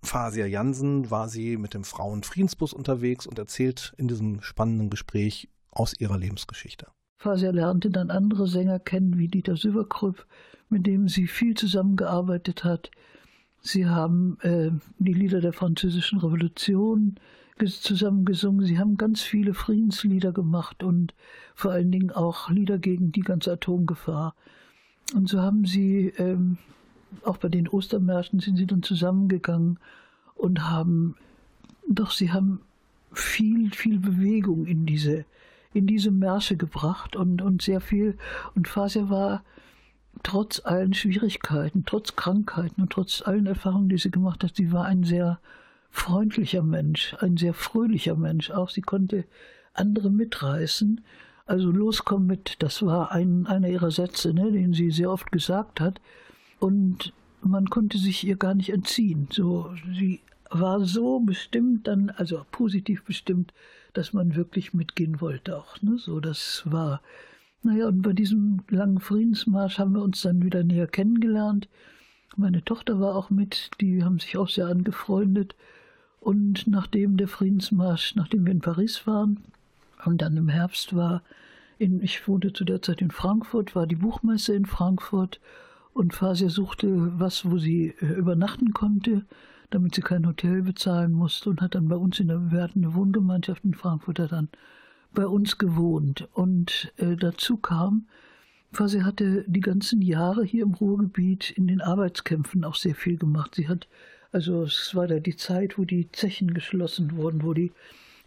[0.02, 5.94] Fasia Jansen war sie mit dem Frauenfriedensbus unterwegs und erzählt in diesem spannenden Gespräch aus
[6.00, 6.88] ihrer Lebensgeschichte.
[7.22, 10.26] Fasia lernte dann andere Sänger kennen, wie Dieter Süverkrüpp
[10.70, 12.92] mit dem sie viel zusammengearbeitet hat.
[13.66, 17.16] Sie haben äh, die Lieder der Französischen Revolution
[17.66, 18.64] zusammen gesungen.
[18.64, 21.16] Sie haben ganz viele Friedenslieder gemacht und
[21.56, 24.36] vor allen Dingen auch Lieder gegen die ganze Atomgefahr.
[25.16, 26.60] Und so haben sie, ähm,
[27.24, 29.80] auch bei den Ostermärschen sind sie dann zusammengegangen
[30.36, 31.16] und haben,
[31.90, 32.62] doch sie haben
[33.14, 35.26] viel, viel Bewegung in diese,
[35.74, 38.16] in diese Märsche gebracht und, und sehr viel.
[38.54, 39.44] Und Fasia war
[40.24, 44.86] trotz allen Schwierigkeiten, trotz Krankheiten und trotz allen Erfahrungen, die sie gemacht hat, sie war
[44.86, 45.40] ein sehr
[45.90, 48.52] freundlicher Mensch, ein sehr fröhlicher Mensch.
[48.52, 49.26] Auch sie konnte
[49.74, 51.02] andere mitreißen.
[51.46, 55.80] Also loskommen mit, das war ein, einer ihrer Sätze, ne, den sie sehr oft gesagt
[55.80, 56.02] hat.
[56.60, 59.28] Und man konnte sich ihr gar nicht entziehen.
[59.32, 63.54] So, sie war so bestimmt dann, also positiv bestimmt,
[63.94, 65.82] dass man wirklich mitgehen wollte auch.
[65.82, 65.98] Ne?
[65.98, 67.02] So, das war.
[67.66, 71.68] Naja, und bei diesem langen Friedensmarsch haben wir uns dann wieder näher kennengelernt.
[72.38, 75.56] Meine Tochter war auch mit, die haben sich auch sehr angefreundet.
[76.20, 79.40] Und nachdem der Friedensmarsch, nachdem wir in Paris waren
[80.06, 81.24] und dann im Herbst war,
[81.80, 85.40] in, ich wohnte zu der Zeit in Frankfurt, war die Buchmesse in Frankfurt
[85.92, 89.26] und Fasia suchte was, wo sie äh, übernachten konnte
[89.72, 93.66] damit sie kein Hotel bezahlen musste und hat dann bei uns in der, eine Wohngemeinschaft
[93.66, 94.50] in Frankfurt, dann
[95.16, 96.28] bei uns gewohnt.
[96.34, 98.06] Und äh, dazu kam,
[98.86, 103.56] sie hatte die ganzen Jahre hier im Ruhrgebiet in den Arbeitskämpfen auch sehr viel gemacht.
[103.56, 103.88] Sie hat,
[104.32, 107.72] also es war da die Zeit, wo die Zechen geschlossen wurden, wo die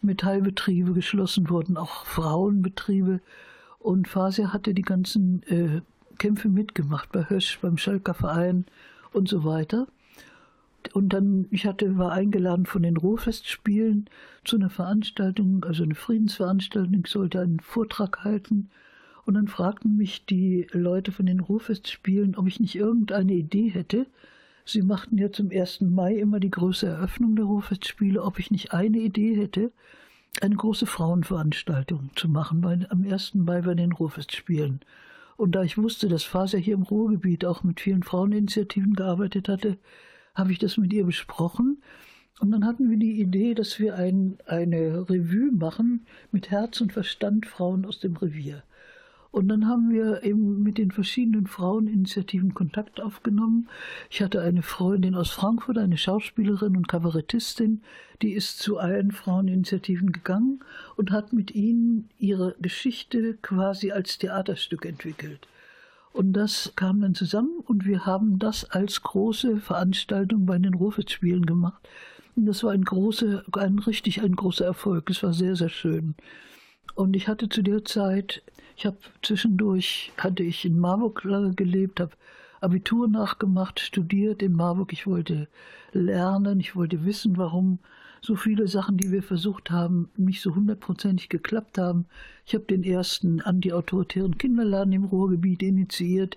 [0.02, 3.20] Metallbetriebe geschlossen wurden, auch Frauenbetriebe.
[3.78, 5.80] Und Fasia hatte die ganzen äh,
[6.18, 8.64] Kämpfe mitgemacht, bei Hösch, beim Schalker Verein
[9.12, 9.86] und so weiter.
[10.94, 14.08] Und dann, ich hatte, war eingeladen von den Ruhrfestspielen
[14.44, 18.70] zu einer Veranstaltung, also eine Friedensveranstaltung, ich sollte einen Vortrag halten.
[19.24, 24.06] Und dann fragten mich die Leute von den Ruhrfestspielen, ob ich nicht irgendeine Idee hätte.
[24.64, 25.82] Sie machten ja zum 1.
[25.82, 29.72] Mai immer die große Eröffnung der Ruhrfestspiele, ob ich nicht eine Idee hätte,
[30.40, 33.34] eine große Frauenveranstaltung zu machen bei, am 1.
[33.34, 34.80] Mai bei den Ruhrfestspielen.
[35.38, 39.78] Und da ich wusste, dass Faser hier im Ruhrgebiet auch mit vielen Fraueninitiativen gearbeitet hatte,
[40.38, 41.82] habe ich das mit ihr besprochen.
[42.40, 46.92] Und dann hatten wir die Idee, dass wir ein, eine Revue machen mit Herz und
[46.92, 48.62] Verstand Frauen aus dem Revier.
[49.30, 53.68] Und dann haben wir eben mit den verschiedenen Fraueninitiativen Kontakt aufgenommen.
[54.08, 57.82] Ich hatte eine Freundin aus Frankfurt, eine Schauspielerin und Kabarettistin,
[58.22, 60.60] die ist zu allen Fraueninitiativen gegangen
[60.96, 65.46] und hat mit ihnen ihre Geschichte quasi als Theaterstück entwickelt.
[66.12, 71.46] Und das kam dann zusammen und wir haben das als große Veranstaltung bei den Ruhrfestspielen
[71.46, 71.88] gemacht.
[72.34, 75.10] Und das war ein großer, ein richtig ein großer Erfolg.
[75.10, 76.14] Es war sehr, sehr schön.
[76.94, 78.42] Und ich hatte zu der Zeit,
[78.76, 82.12] ich habe zwischendurch, hatte ich in Marburg lange gelebt, habe
[82.60, 84.92] Abitur nachgemacht, studiert in Marburg.
[84.92, 85.48] Ich wollte
[85.92, 87.78] lernen, ich wollte wissen, warum
[88.20, 92.06] so viele Sachen, die wir versucht haben, nicht so hundertprozentig geklappt haben.
[92.46, 96.36] Ich habe den ersten antiautoritären Kinderladen im Ruhrgebiet initiiert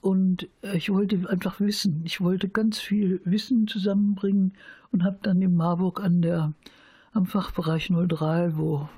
[0.00, 2.02] und äh, ich wollte einfach wissen.
[2.04, 4.54] Ich wollte ganz viel Wissen zusammenbringen
[4.92, 6.52] und habe dann in Marburg an der,
[7.12, 8.88] am Fachbereich 03, wo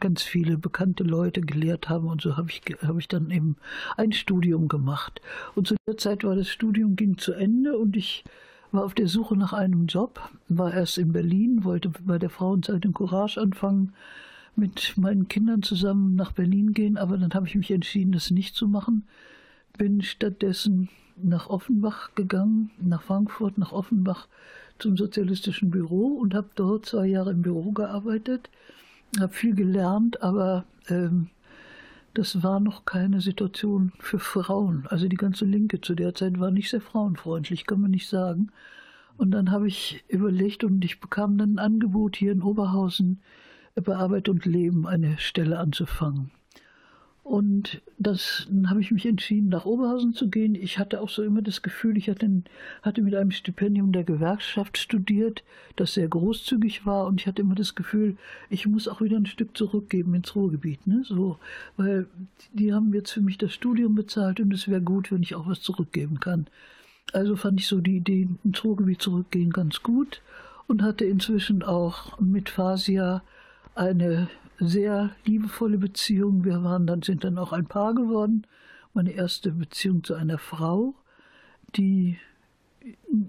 [0.00, 3.56] ganz viele bekannte Leute gelehrt haben und so habe ich, hab ich dann eben
[3.96, 5.20] ein Studium gemacht.
[5.54, 8.24] Und zu der Zeit war das Studium ging zu Ende und ich
[8.72, 12.92] war auf der Suche nach einem Job, war erst in Berlin, wollte bei der Frauenzeitung
[12.92, 13.92] Courage anfangen,
[14.56, 18.54] mit meinen Kindern zusammen nach Berlin gehen, aber dann habe ich mich entschieden, das nicht
[18.54, 19.04] zu machen.
[19.78, 20.88] Bin stattdessen
[21.22, 24.28] nach Offenbach gegangen, nach Frankfurt, nach Offenbach
[24.78, 28.50] zum sozialistischen Büro und habe dort zwei Jahre im Büro gearbeitet,
[29.18, 31.28] habe viel gelernt, aber ähm,
[32.14, 34.86] das war noch keine Situation für Frauen.
[34.88, 38.50] Also die ganze Linke zu der Zeit war nicht sehr frauenfreundlich, kann man nicht sagen.
[39.16, 43.20] Und dann habe ich überlegt und ich bekam dann ein Angebot hier in Oberhausen
[43.74, 46.30] bei Arbeit und Leben eine Stelle anzufangen.
[47.22, 50.54] Und das, dann habe ich mich entschieden, nach Oberhausen zu gehen.
[50.54, 52.28] Ich hatte auch so immer das Gefühl, ich hatte,
[52.82, 55.44] hatte mit einem Stipendium der Gewerkschaft studiert,
[55.76, 57.06] das sehr großzügig war.
[57.06, 58.16] Und ich hatte immer das Gefühl,
[58.48, 60.86] ich muss auch wieder ein Stück zurückgeben ins Ruhrgebiet.
[60.86, 61.02] Ne?
[61.04, 61.38] So,
[61.76, 62.06] weil
[62.52, 65.46] die haben jetzt für mich das Studium bezahlt und es wäre gut, wenn ich auch
[65.46, 66.46] was zurückgeben kann.
[67.12, 70.22] Also fand ich so die Idee, ins Ruhrgebiet zurückgehen ganz gut
[70.66, 73.22] und hatte inzwischen auch mit Fasia
[73.74, 74.28] eine
[74.60, 76.44] sehr liebevolle Beziehung.
[76.44, 78.46] Wir waren dann, sind dann auch ein Paar geworden.
[78.92, 80.94] Meine erste Beziehung zu einer Frau,
[81.76, 82.18] die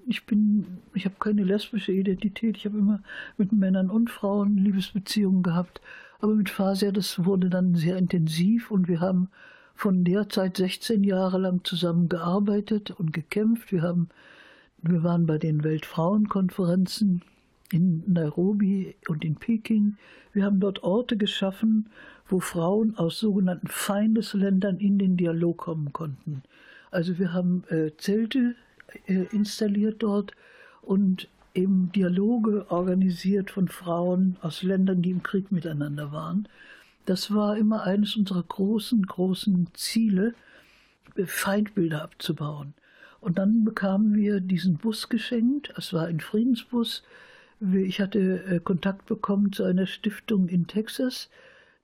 [0.08, 2.58] ich bin, ich habe keine lesbische Identität.
[2.58, 3.02] Ich habe immer
[3.38, 5.82] mit Männern und Frauen Liebesbeziehungen gehabt.
[6.20, 9.30] Aber mit Fasia, das wurde dann sehr intensiv und wir haben
[9.76, 13.72] von der Zeit 16 Jahre lang zusammengearbeitet und gekämpft.
[13.72, 14.10] Wir haben,
[14.82, 17.24] wir waren bei den Weltfrauenkonferenzen
[17.72, 19.98] in Nairobi und in Peking.
[20.34, 21.90] Wir haben dort Orte geschaffen,
[22.28, 26.44] wo Frauen aus sogenannten Feindesländern in den Dialog kommen konnten.
[26.90, 28.56] Also wir haben äh, Zelte
[29.06, 30.34] äh, installiert dort
[30.82, 36.48] und eben Dialoge organisiert von Frauen aus Ländern, die im Krieg miteinander waren.
[37.06, 40.34] Das war immer eines unserer großen, großen Ziele,
[41.26, 42.74] Feindbilder abzubauen.
[43.20, 45.74] Und dann bekamen wir diesen Bus geschenkt.
[45.78, 47.04] Es war ein Friedensbus.
[47.62, 51.30] Ich hatte äh, Kontakt bekommen zu einer Stiftung in Texas,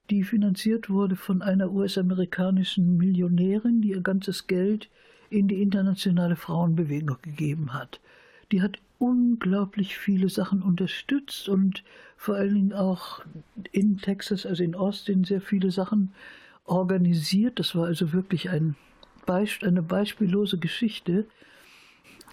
[0.09, 4.89] die finanziert wurde von einer US-amerikanischen Millionärin, die ihr ganzes Geld
[5.29, 7.99] in die internationale Frauenbewegung gegeben hat.
[8.51, 11.83] Die hat unglaublich viele Sachen unterstützt und
[12.15, 13.21] vor allen Dingen auch
[13.71, 16.13] in Texas, also in Austin, sehr viele Sachen
[16.65, 17.59] organisiert.
[17.59, 18.75] Das war also wirklich ein
[19.29, 21.25] eine beispiellose Geschichte.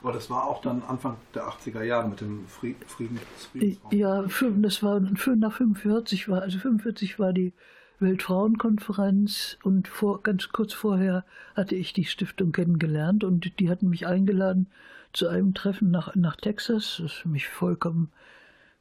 [0.05, 2.77] Aber das war auch dann Anfang der 80er Jahre mit dem Frieden.
[2.87, 3.91] Friedensraum.
[3.91, 4.23] Ja,
[4.61, 7.55] das war nach 45 war, also 45 war die
[8.01, 11.25] Weltfrauenkonferenz und vor, ganz kurz vorher
[11.55, 14.67] hatte ich die Stiftung kennengelernt und die hatten mich eingeladen
[15.15, 18.13] zu einem Treffen nach, nach Texas, das mich vollkommen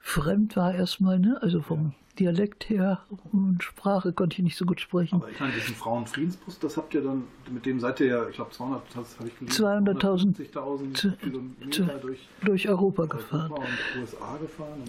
[0.03, 1.41] fremd war erstmal, ne?
[1.41, 1.93] also vom.
[2.19, 3.01] Dialekt her
[3.31, 5.15] und Sprache konnte ich nicht so gut sprechen.
[5.15, 8.35] Aber ich meine, diesen Frauenfriedensbus, das habt ihr dann, mit dem seid ihr ja, ich
[8.35, 13.51] glaube 200, das habe ich gelesen, 200.000 Kilometer durch, durch Europa gefahren.
[13.51, 14.83] Europa und USA gefahren.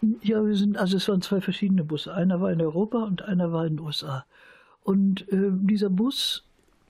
[0.00, 2.14] Und ja, wir sind, also es waren zwei verschiedene Busse.
[2.14, 4.24] Einer war in Europa und einer war in den USA.
[4.84, 6.44] Und äh, dieser Bus,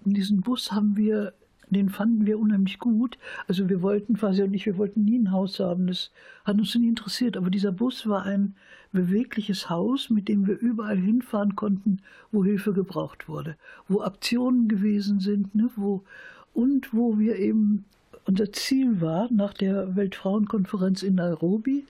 [0.04, 1.32] diesen Bus haben wir,
[1.70, 3.18] den fanden wir unheimlich gut.
[3.48, 5.86] Also wir wollten quasi und ich, wir wollten nie ein Haus haben.
[5.86, 6.10] Das
[6.44, 7.36] hat uns nie interessiert.
[7.36, 8.54] Aber dieser Bus war ein
[8.92, 11.98] bewegliches Haus, mit dem wir überall hinfahren konnten,
[12.30, 13.56] wo Hilfe gebraucht wurde,
[13.88, 16.04] wo Aktionen gewesen sind, ne, wo
[16.54, 17.84] und wo wir eben
[18.26, 21.84] unser Ziel war nach der Weltfrauenkonferenz in Nairobi,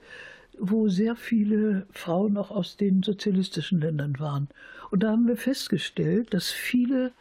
[0.59, 4.49] wo sehr viele Frauen auch aus den sozialistischen Ländern waren.
[4.91, 7.13] Und da haben wir festgestellt, dass viele,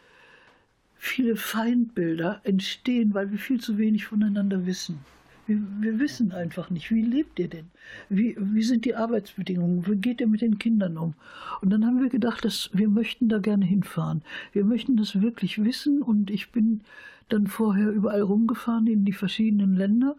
[1.04, 5.00] viele Feindbilder entstehen, weil wir viel zu wenig voneinander wissen.
[5.46, 7.66] Wir, wir, wissen einfach nicht, wie lebt ihr denn?
[8.08, 9.86] Wie, wie sind die Arbeitsbedingungen?
[9.86, 11.14] Wie geht ihr mit den Kindern um?
[11.60, 14.22] Und dann haben wir gedacht, dass wir möchten da gerne hinfahren.
[14.54, 16.80] Wir möchten das wirklich wissen und ich bin
[17.28, 20.16] dann vorher überall rumgefahren in die verschiedenen Länder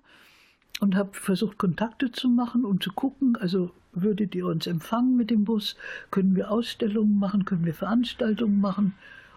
[0.81, 5.31] und habe versucht, Kontakte zu machen und zu gucken, also würdet ihr uns empfangen mit
[5.31, 5.77] dem Bus,
[6.11, 8.93] können wir Ausstellungen machen, können wir Veranstaltungen machen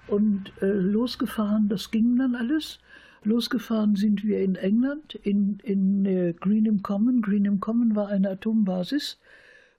[0.08, 2.80] und äh, losgefahren, das ging dann alles.
[3.24, 7.22] Losgefahren sind wir in England, in, in äh, Greenham Common.
[7.22, 9.18] Greenham Common war eine Atombasis,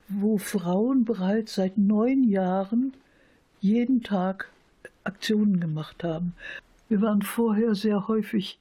[0.07, 2.93] wo Frauen bereits seit neun Jahren
[3.59, 4.49] jeden Tag
[5.03, 6.33] Aktionen gemacht haben.
[6.89, 8.59] Wir waren vorher sehr häufig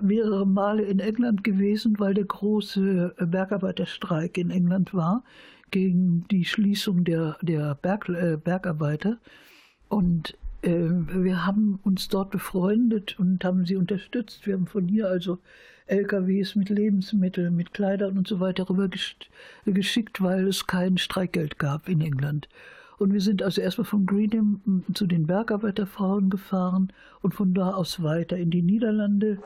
[0.00, 5.22] mehrere Male in England gewesen, weil der große Bergarbeiterstreik in England war
[5.70, 9.18] gegen die Schließung der, der Berg, äh, Bergarbeiter.
[9.88, 14.46] Und äh, wir haben uns dort befreundet und haben sie unterstützt.
[14.46, 15.38] Wir haben von hier also
[15.86, 18.88] LKWs mit Lebensmitteln, mit Kleidern und so weiter rüber
[19.66, 22.48] geschickt, weil es kein Streikgeld gab in England.
[22.98, 28.02] Und wir sind also erstmal von Greenham zu den Bergarbeiterfrauen gefahren und von da aus
[28.04, 29.38] weiter in die Niederlande.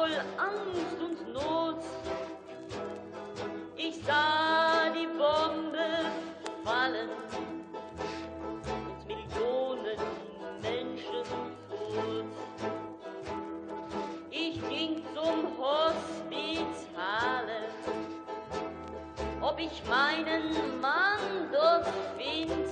[0.00, 1.82] voll Angst und Not.
[3.76, 5.88] Ich sah die Bombe
[6.64, 7.10] fallen
[8.48, 9.98] und Millionen
[10.62, 11.22] Menschen
[11.68, 12.24] tot.
[14.30, 16.08] Ich ging zum Hospitale,
[19.42, 22.68] ob ich meinen Mann dort find.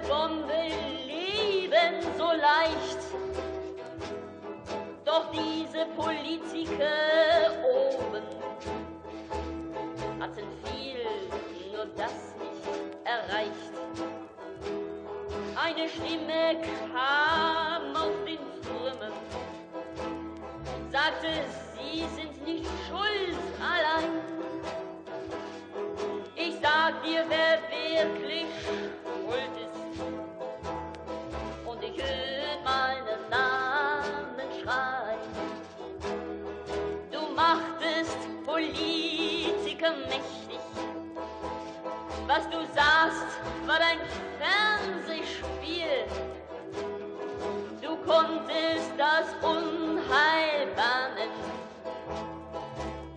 [0.00, 0.62] Bombe
[1.06, 2.98] leben so leicht.
[5.04, 8.24] Doch diese Politiker oben
[10.20, 11.06] hatten viel,
[11.72, 12.66] nur das nicht
[13.04, 13.74] erreicht.
[15.56, 16.60] Eine Stimme
[16.92, 19.12] kam aus den Trümmern,
[20.90, 21.44] sagte,
[21.76, 24.10] sie sind nicht schuld allein.
[26.34, 29.63] Ich sag dir, wer wirklich schuld ist.
[40.08, 40.60] Mächtig.
[42.26, 44.00] Was du sahst, war dein
[44.38, 46.06] Fernsehspiel.
[47.82, 51.30] Du konntest das Unheil bannen.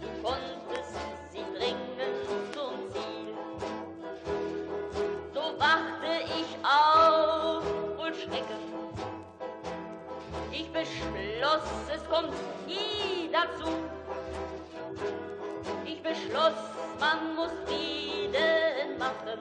[0.01, 0.93] Du konntest
[1.31, 2.13] sie bringen
[2.53, 3.35] zum Ziel.
[5.33, 7.63] So wachte ich auf
[7.97, 8.57] und schrecke.
[10.51, 11.63] Ich beschloss,
[11.93, 12.33] es kommt
[12.67, 13.69] nie dazu.
[16.27, 16.53] Ich beschloss,
[16.99, 19.39] man muss Frieden machen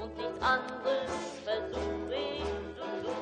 [0.00, 1.10] und nichts anderes
[1.44, 2.44] versuche ich
[2.76, 3.16] zu tun.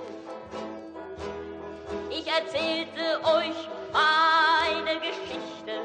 [2.11, 3.57] Ich erzählte euch
[3.95, 5.81] meine Geschichte.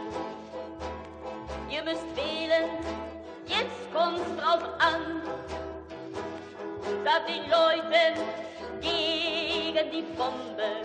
[1.70, 2.70] Ihr müsst wählen,
[3.46, 5.22] jetzt kommt's drauf an.
[7.06, 8.22] Sagt den Leuten
[8.82, 10.82] gegen die Bombe,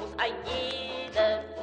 [0.00, 1.53] muss ein jeder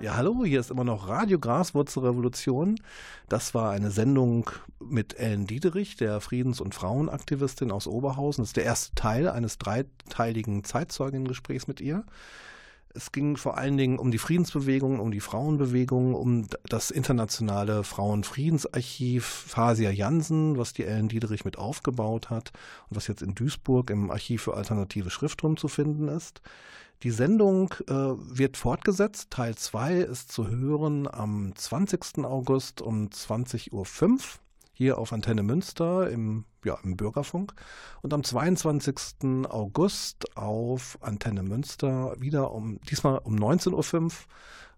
[0.00, 2.78] Ja, hallo, hier ist immer noch Radio Graswurzelrevolution.
[3.28, 8.42] Das war eine Sendung mit Ellen Diederich, der Friedens- und Frauenaktivistin aus Oberhausen.
[8.42, 12.04] Das ist der erste Teil eines dreiteiligen Zeitzeuginnengesprächs mit ihr.
[12.96, 19.24] Es ging vor allen Dingen um die Friedensbewegung, um die Frauenbewegung, um das internationale Frauenfriedensarchiv
[19.24, 22.52] Fasia Jansen, was die Ellen Diederich mit aufgebaut hat
[22.88, 26.40] und was jetzt in Duisburg im Archiv für alternative Schrifttum zu finden ist.
[27.02, 29.30] Die Sendung äh, wird fortgesetzt.
[29.30, 32.24] Teil 2 ist zu hören am 20.
[32.24, 33.84] August um 20.05 Uhr
[34.76, 37.54] hier auf Antenne Münster im, ja, im Bürgerfunk.
[38.02, 39.46] Und am 22.
[39.48, 44.10] August auf Antenne Münster wieder um, diesmal um 19.05 Uhr.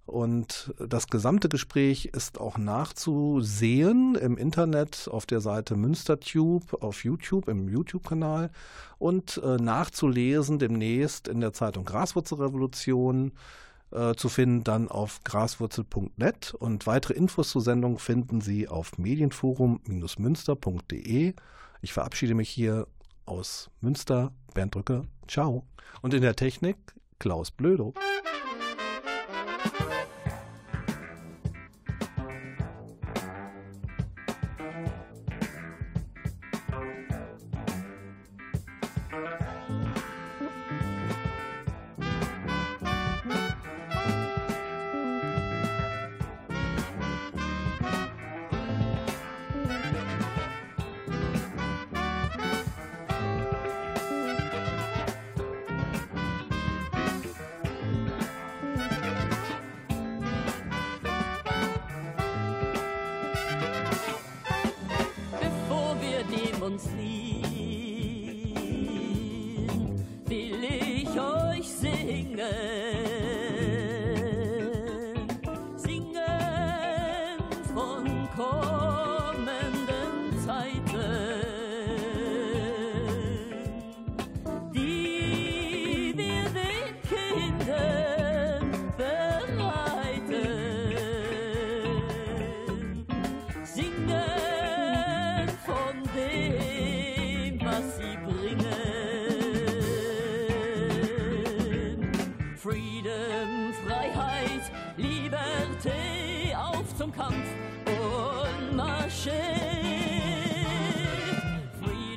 [0.07, 7.49] Und das gesamte Gespräch ist auch nachzusehen im Internet auf der Seite MünsterTube auf YouTube,
[7.49, 8.51] im YouTube-Kanal
[8.99, 13.32] und äh, nachzulesen demnächst in der Zeitung Graswurzelrevolution
[13.91, 16.55] äh, zu finden, dann auf graswurzel.net.
[16.55, 21.34] Und weitere Infos zur Sendung finden Sie auf medienforum-münster.de.
[21.80, 22.89] Ich verabschiede mich hier
[23.26, 25.03] aus Münster, Bernd Drücke.
[25.26, 25.64] Ciao.
[26.03, 26.76] Und in der Technik
[27.18, 27.95] Klaus Blödo.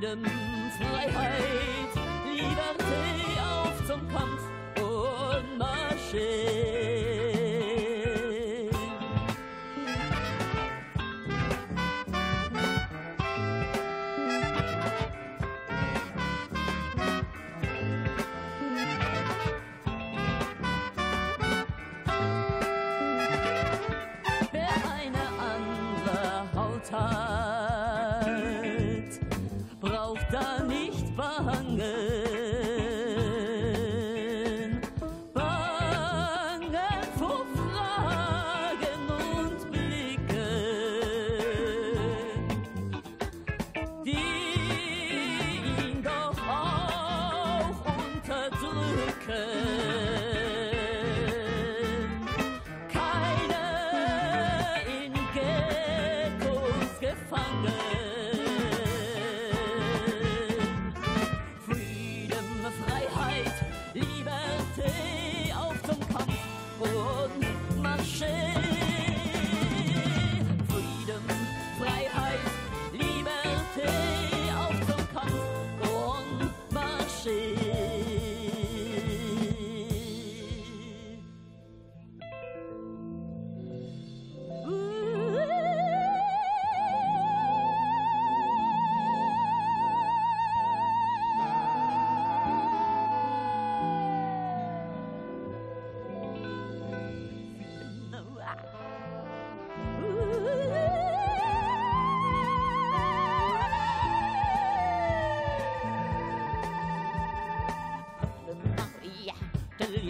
[0.01, 0.50] Freedom,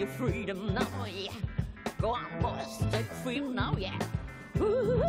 [0.06, 1.32] freedom now, yeah.
[2.00, 3.98] Go on, boys, take freedom now, yeah.
[4.60, 5.02] Ooh.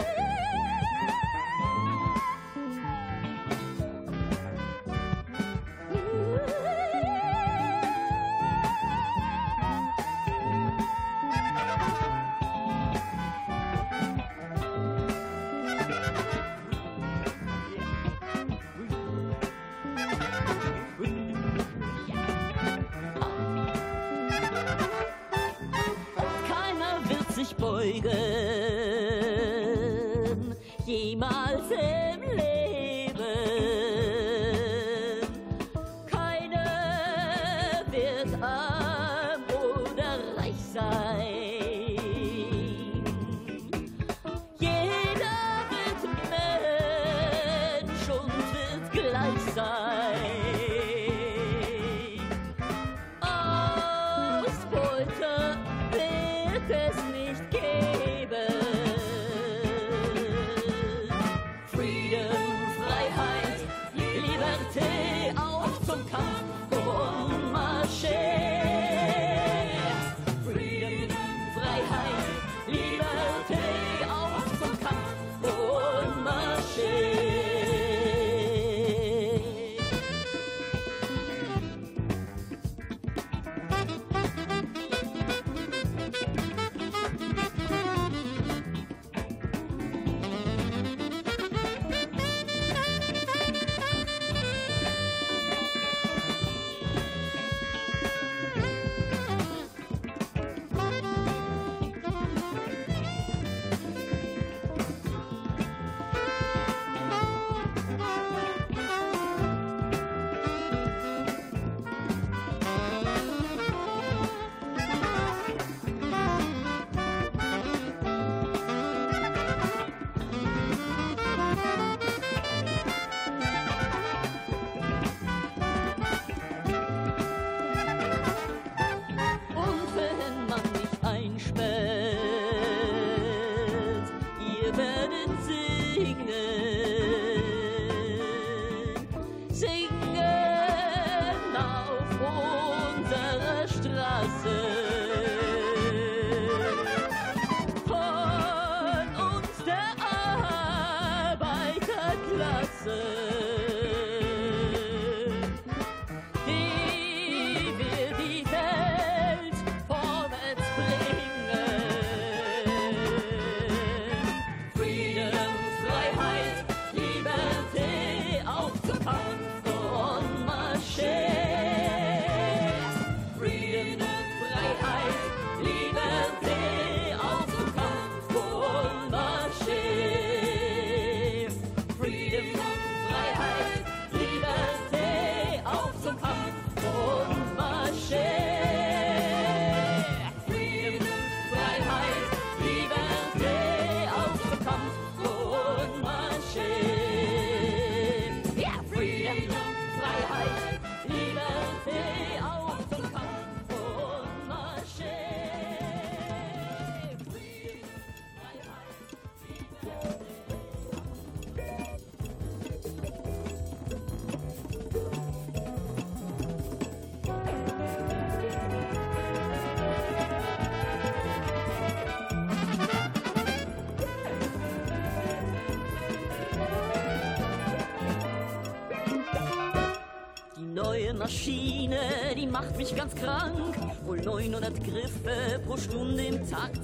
[231.34, 232.00] Maschine,
[232.38, 233.76] die macht mich ganz krank.
[234.06, 236.80] Wohl 900 Griffe pro Stunde im Takt.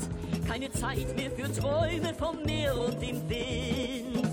[0.48, 4.28] Keine Zeit mehr für Träume vom Meer und dem Wind.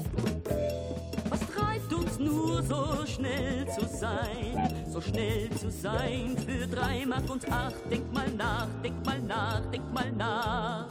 [1.28, 4.84] Was treibt uns nur so schnell zu sein?
[4.88, 7.74] So schnell zu sein für drei Mark und acht.
[7.90, 10.88] Denk mal nach, denk mal nach, denk mal nach.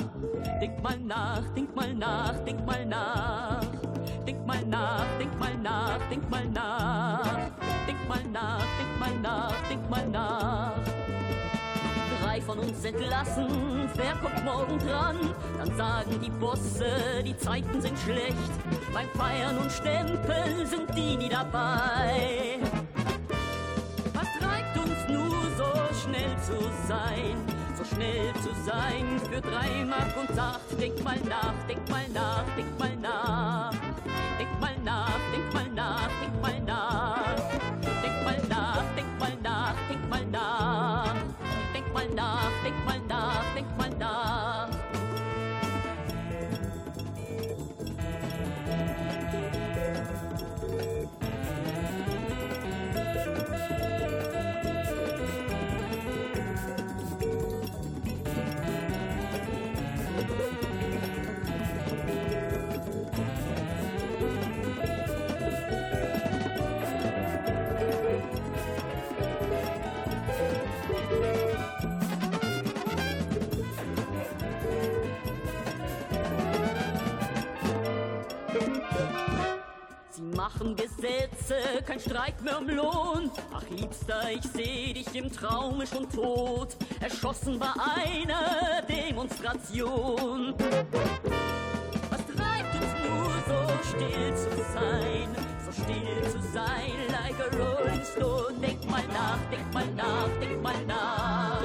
[0.61, 3.61] Denk mal nach, denk mal nach, denk mal nach.
[4.27, 6.74] Denk mal nach, denk mal nach, denk mal nach.
[9.85, 10.73] Denk mal nach.
[12.21, 15.17] Drei von uns entlassen, wer kommt morgen dran?
[15.57, 18.35] Dann sagen die Bosse, die Zeiten sind schlecht.
[18.93, 22.59] Beim Feiern und Stempeln sind die nie dabei.
[24.13, 27.37] Was treibt uns nur so schnell zu sein?
[27.77, 30.61] So schnell zu sein für drei Mark und acht.
[30.79, 33.71] Denk mal nach, denk mal nach, denk mal nach.
[34.39, 37.04] Denk mal nach, denk mal nach, denk mal nach.
[80.55, 83.31] Machen Gesetze, kein Streit mehr um Lohn.
[83.53, 90.53] Ach, Liebster, ich seh dich im Traume schon tot, erschossen bei einer Demonstration.
[92.09, 93.57] Was treibt uns nur so
[93.89, 95.27] still zu sein,
[95.65, 98.59] so still zu sein, like a Rolling Stone?
[98.61, 101.61] Denk mal nach, denk mal nach, denk mal nach,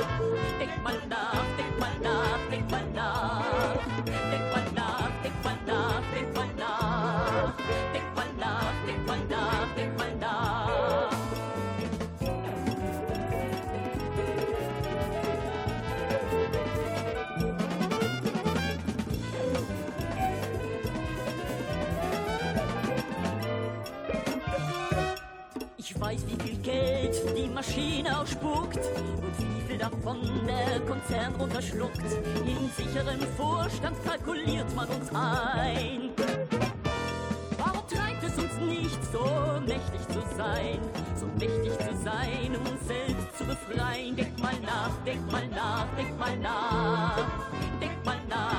[0.58, 3.19] denk mal nach, denk mal nach, denk mal nach,
[27.70, 32.02] die Maschine ausspuckt und wie viel davon der Konzern runterschluckt.
[32.44, 36.10] In sicherem Vorstand kalkuliert man uns ein.
[37.58, 39.24] Warum treibt es uns nicht, so
[39.66, 40.78] mächtig zu sein,
[41.14, 44.16] so mächtig zu sein, um uns selbst zu befreien?
[44.16, 47.16] Denk mal nach, denk mal nach, denk mal nach,
[47.80, 48.49] denk mal nach.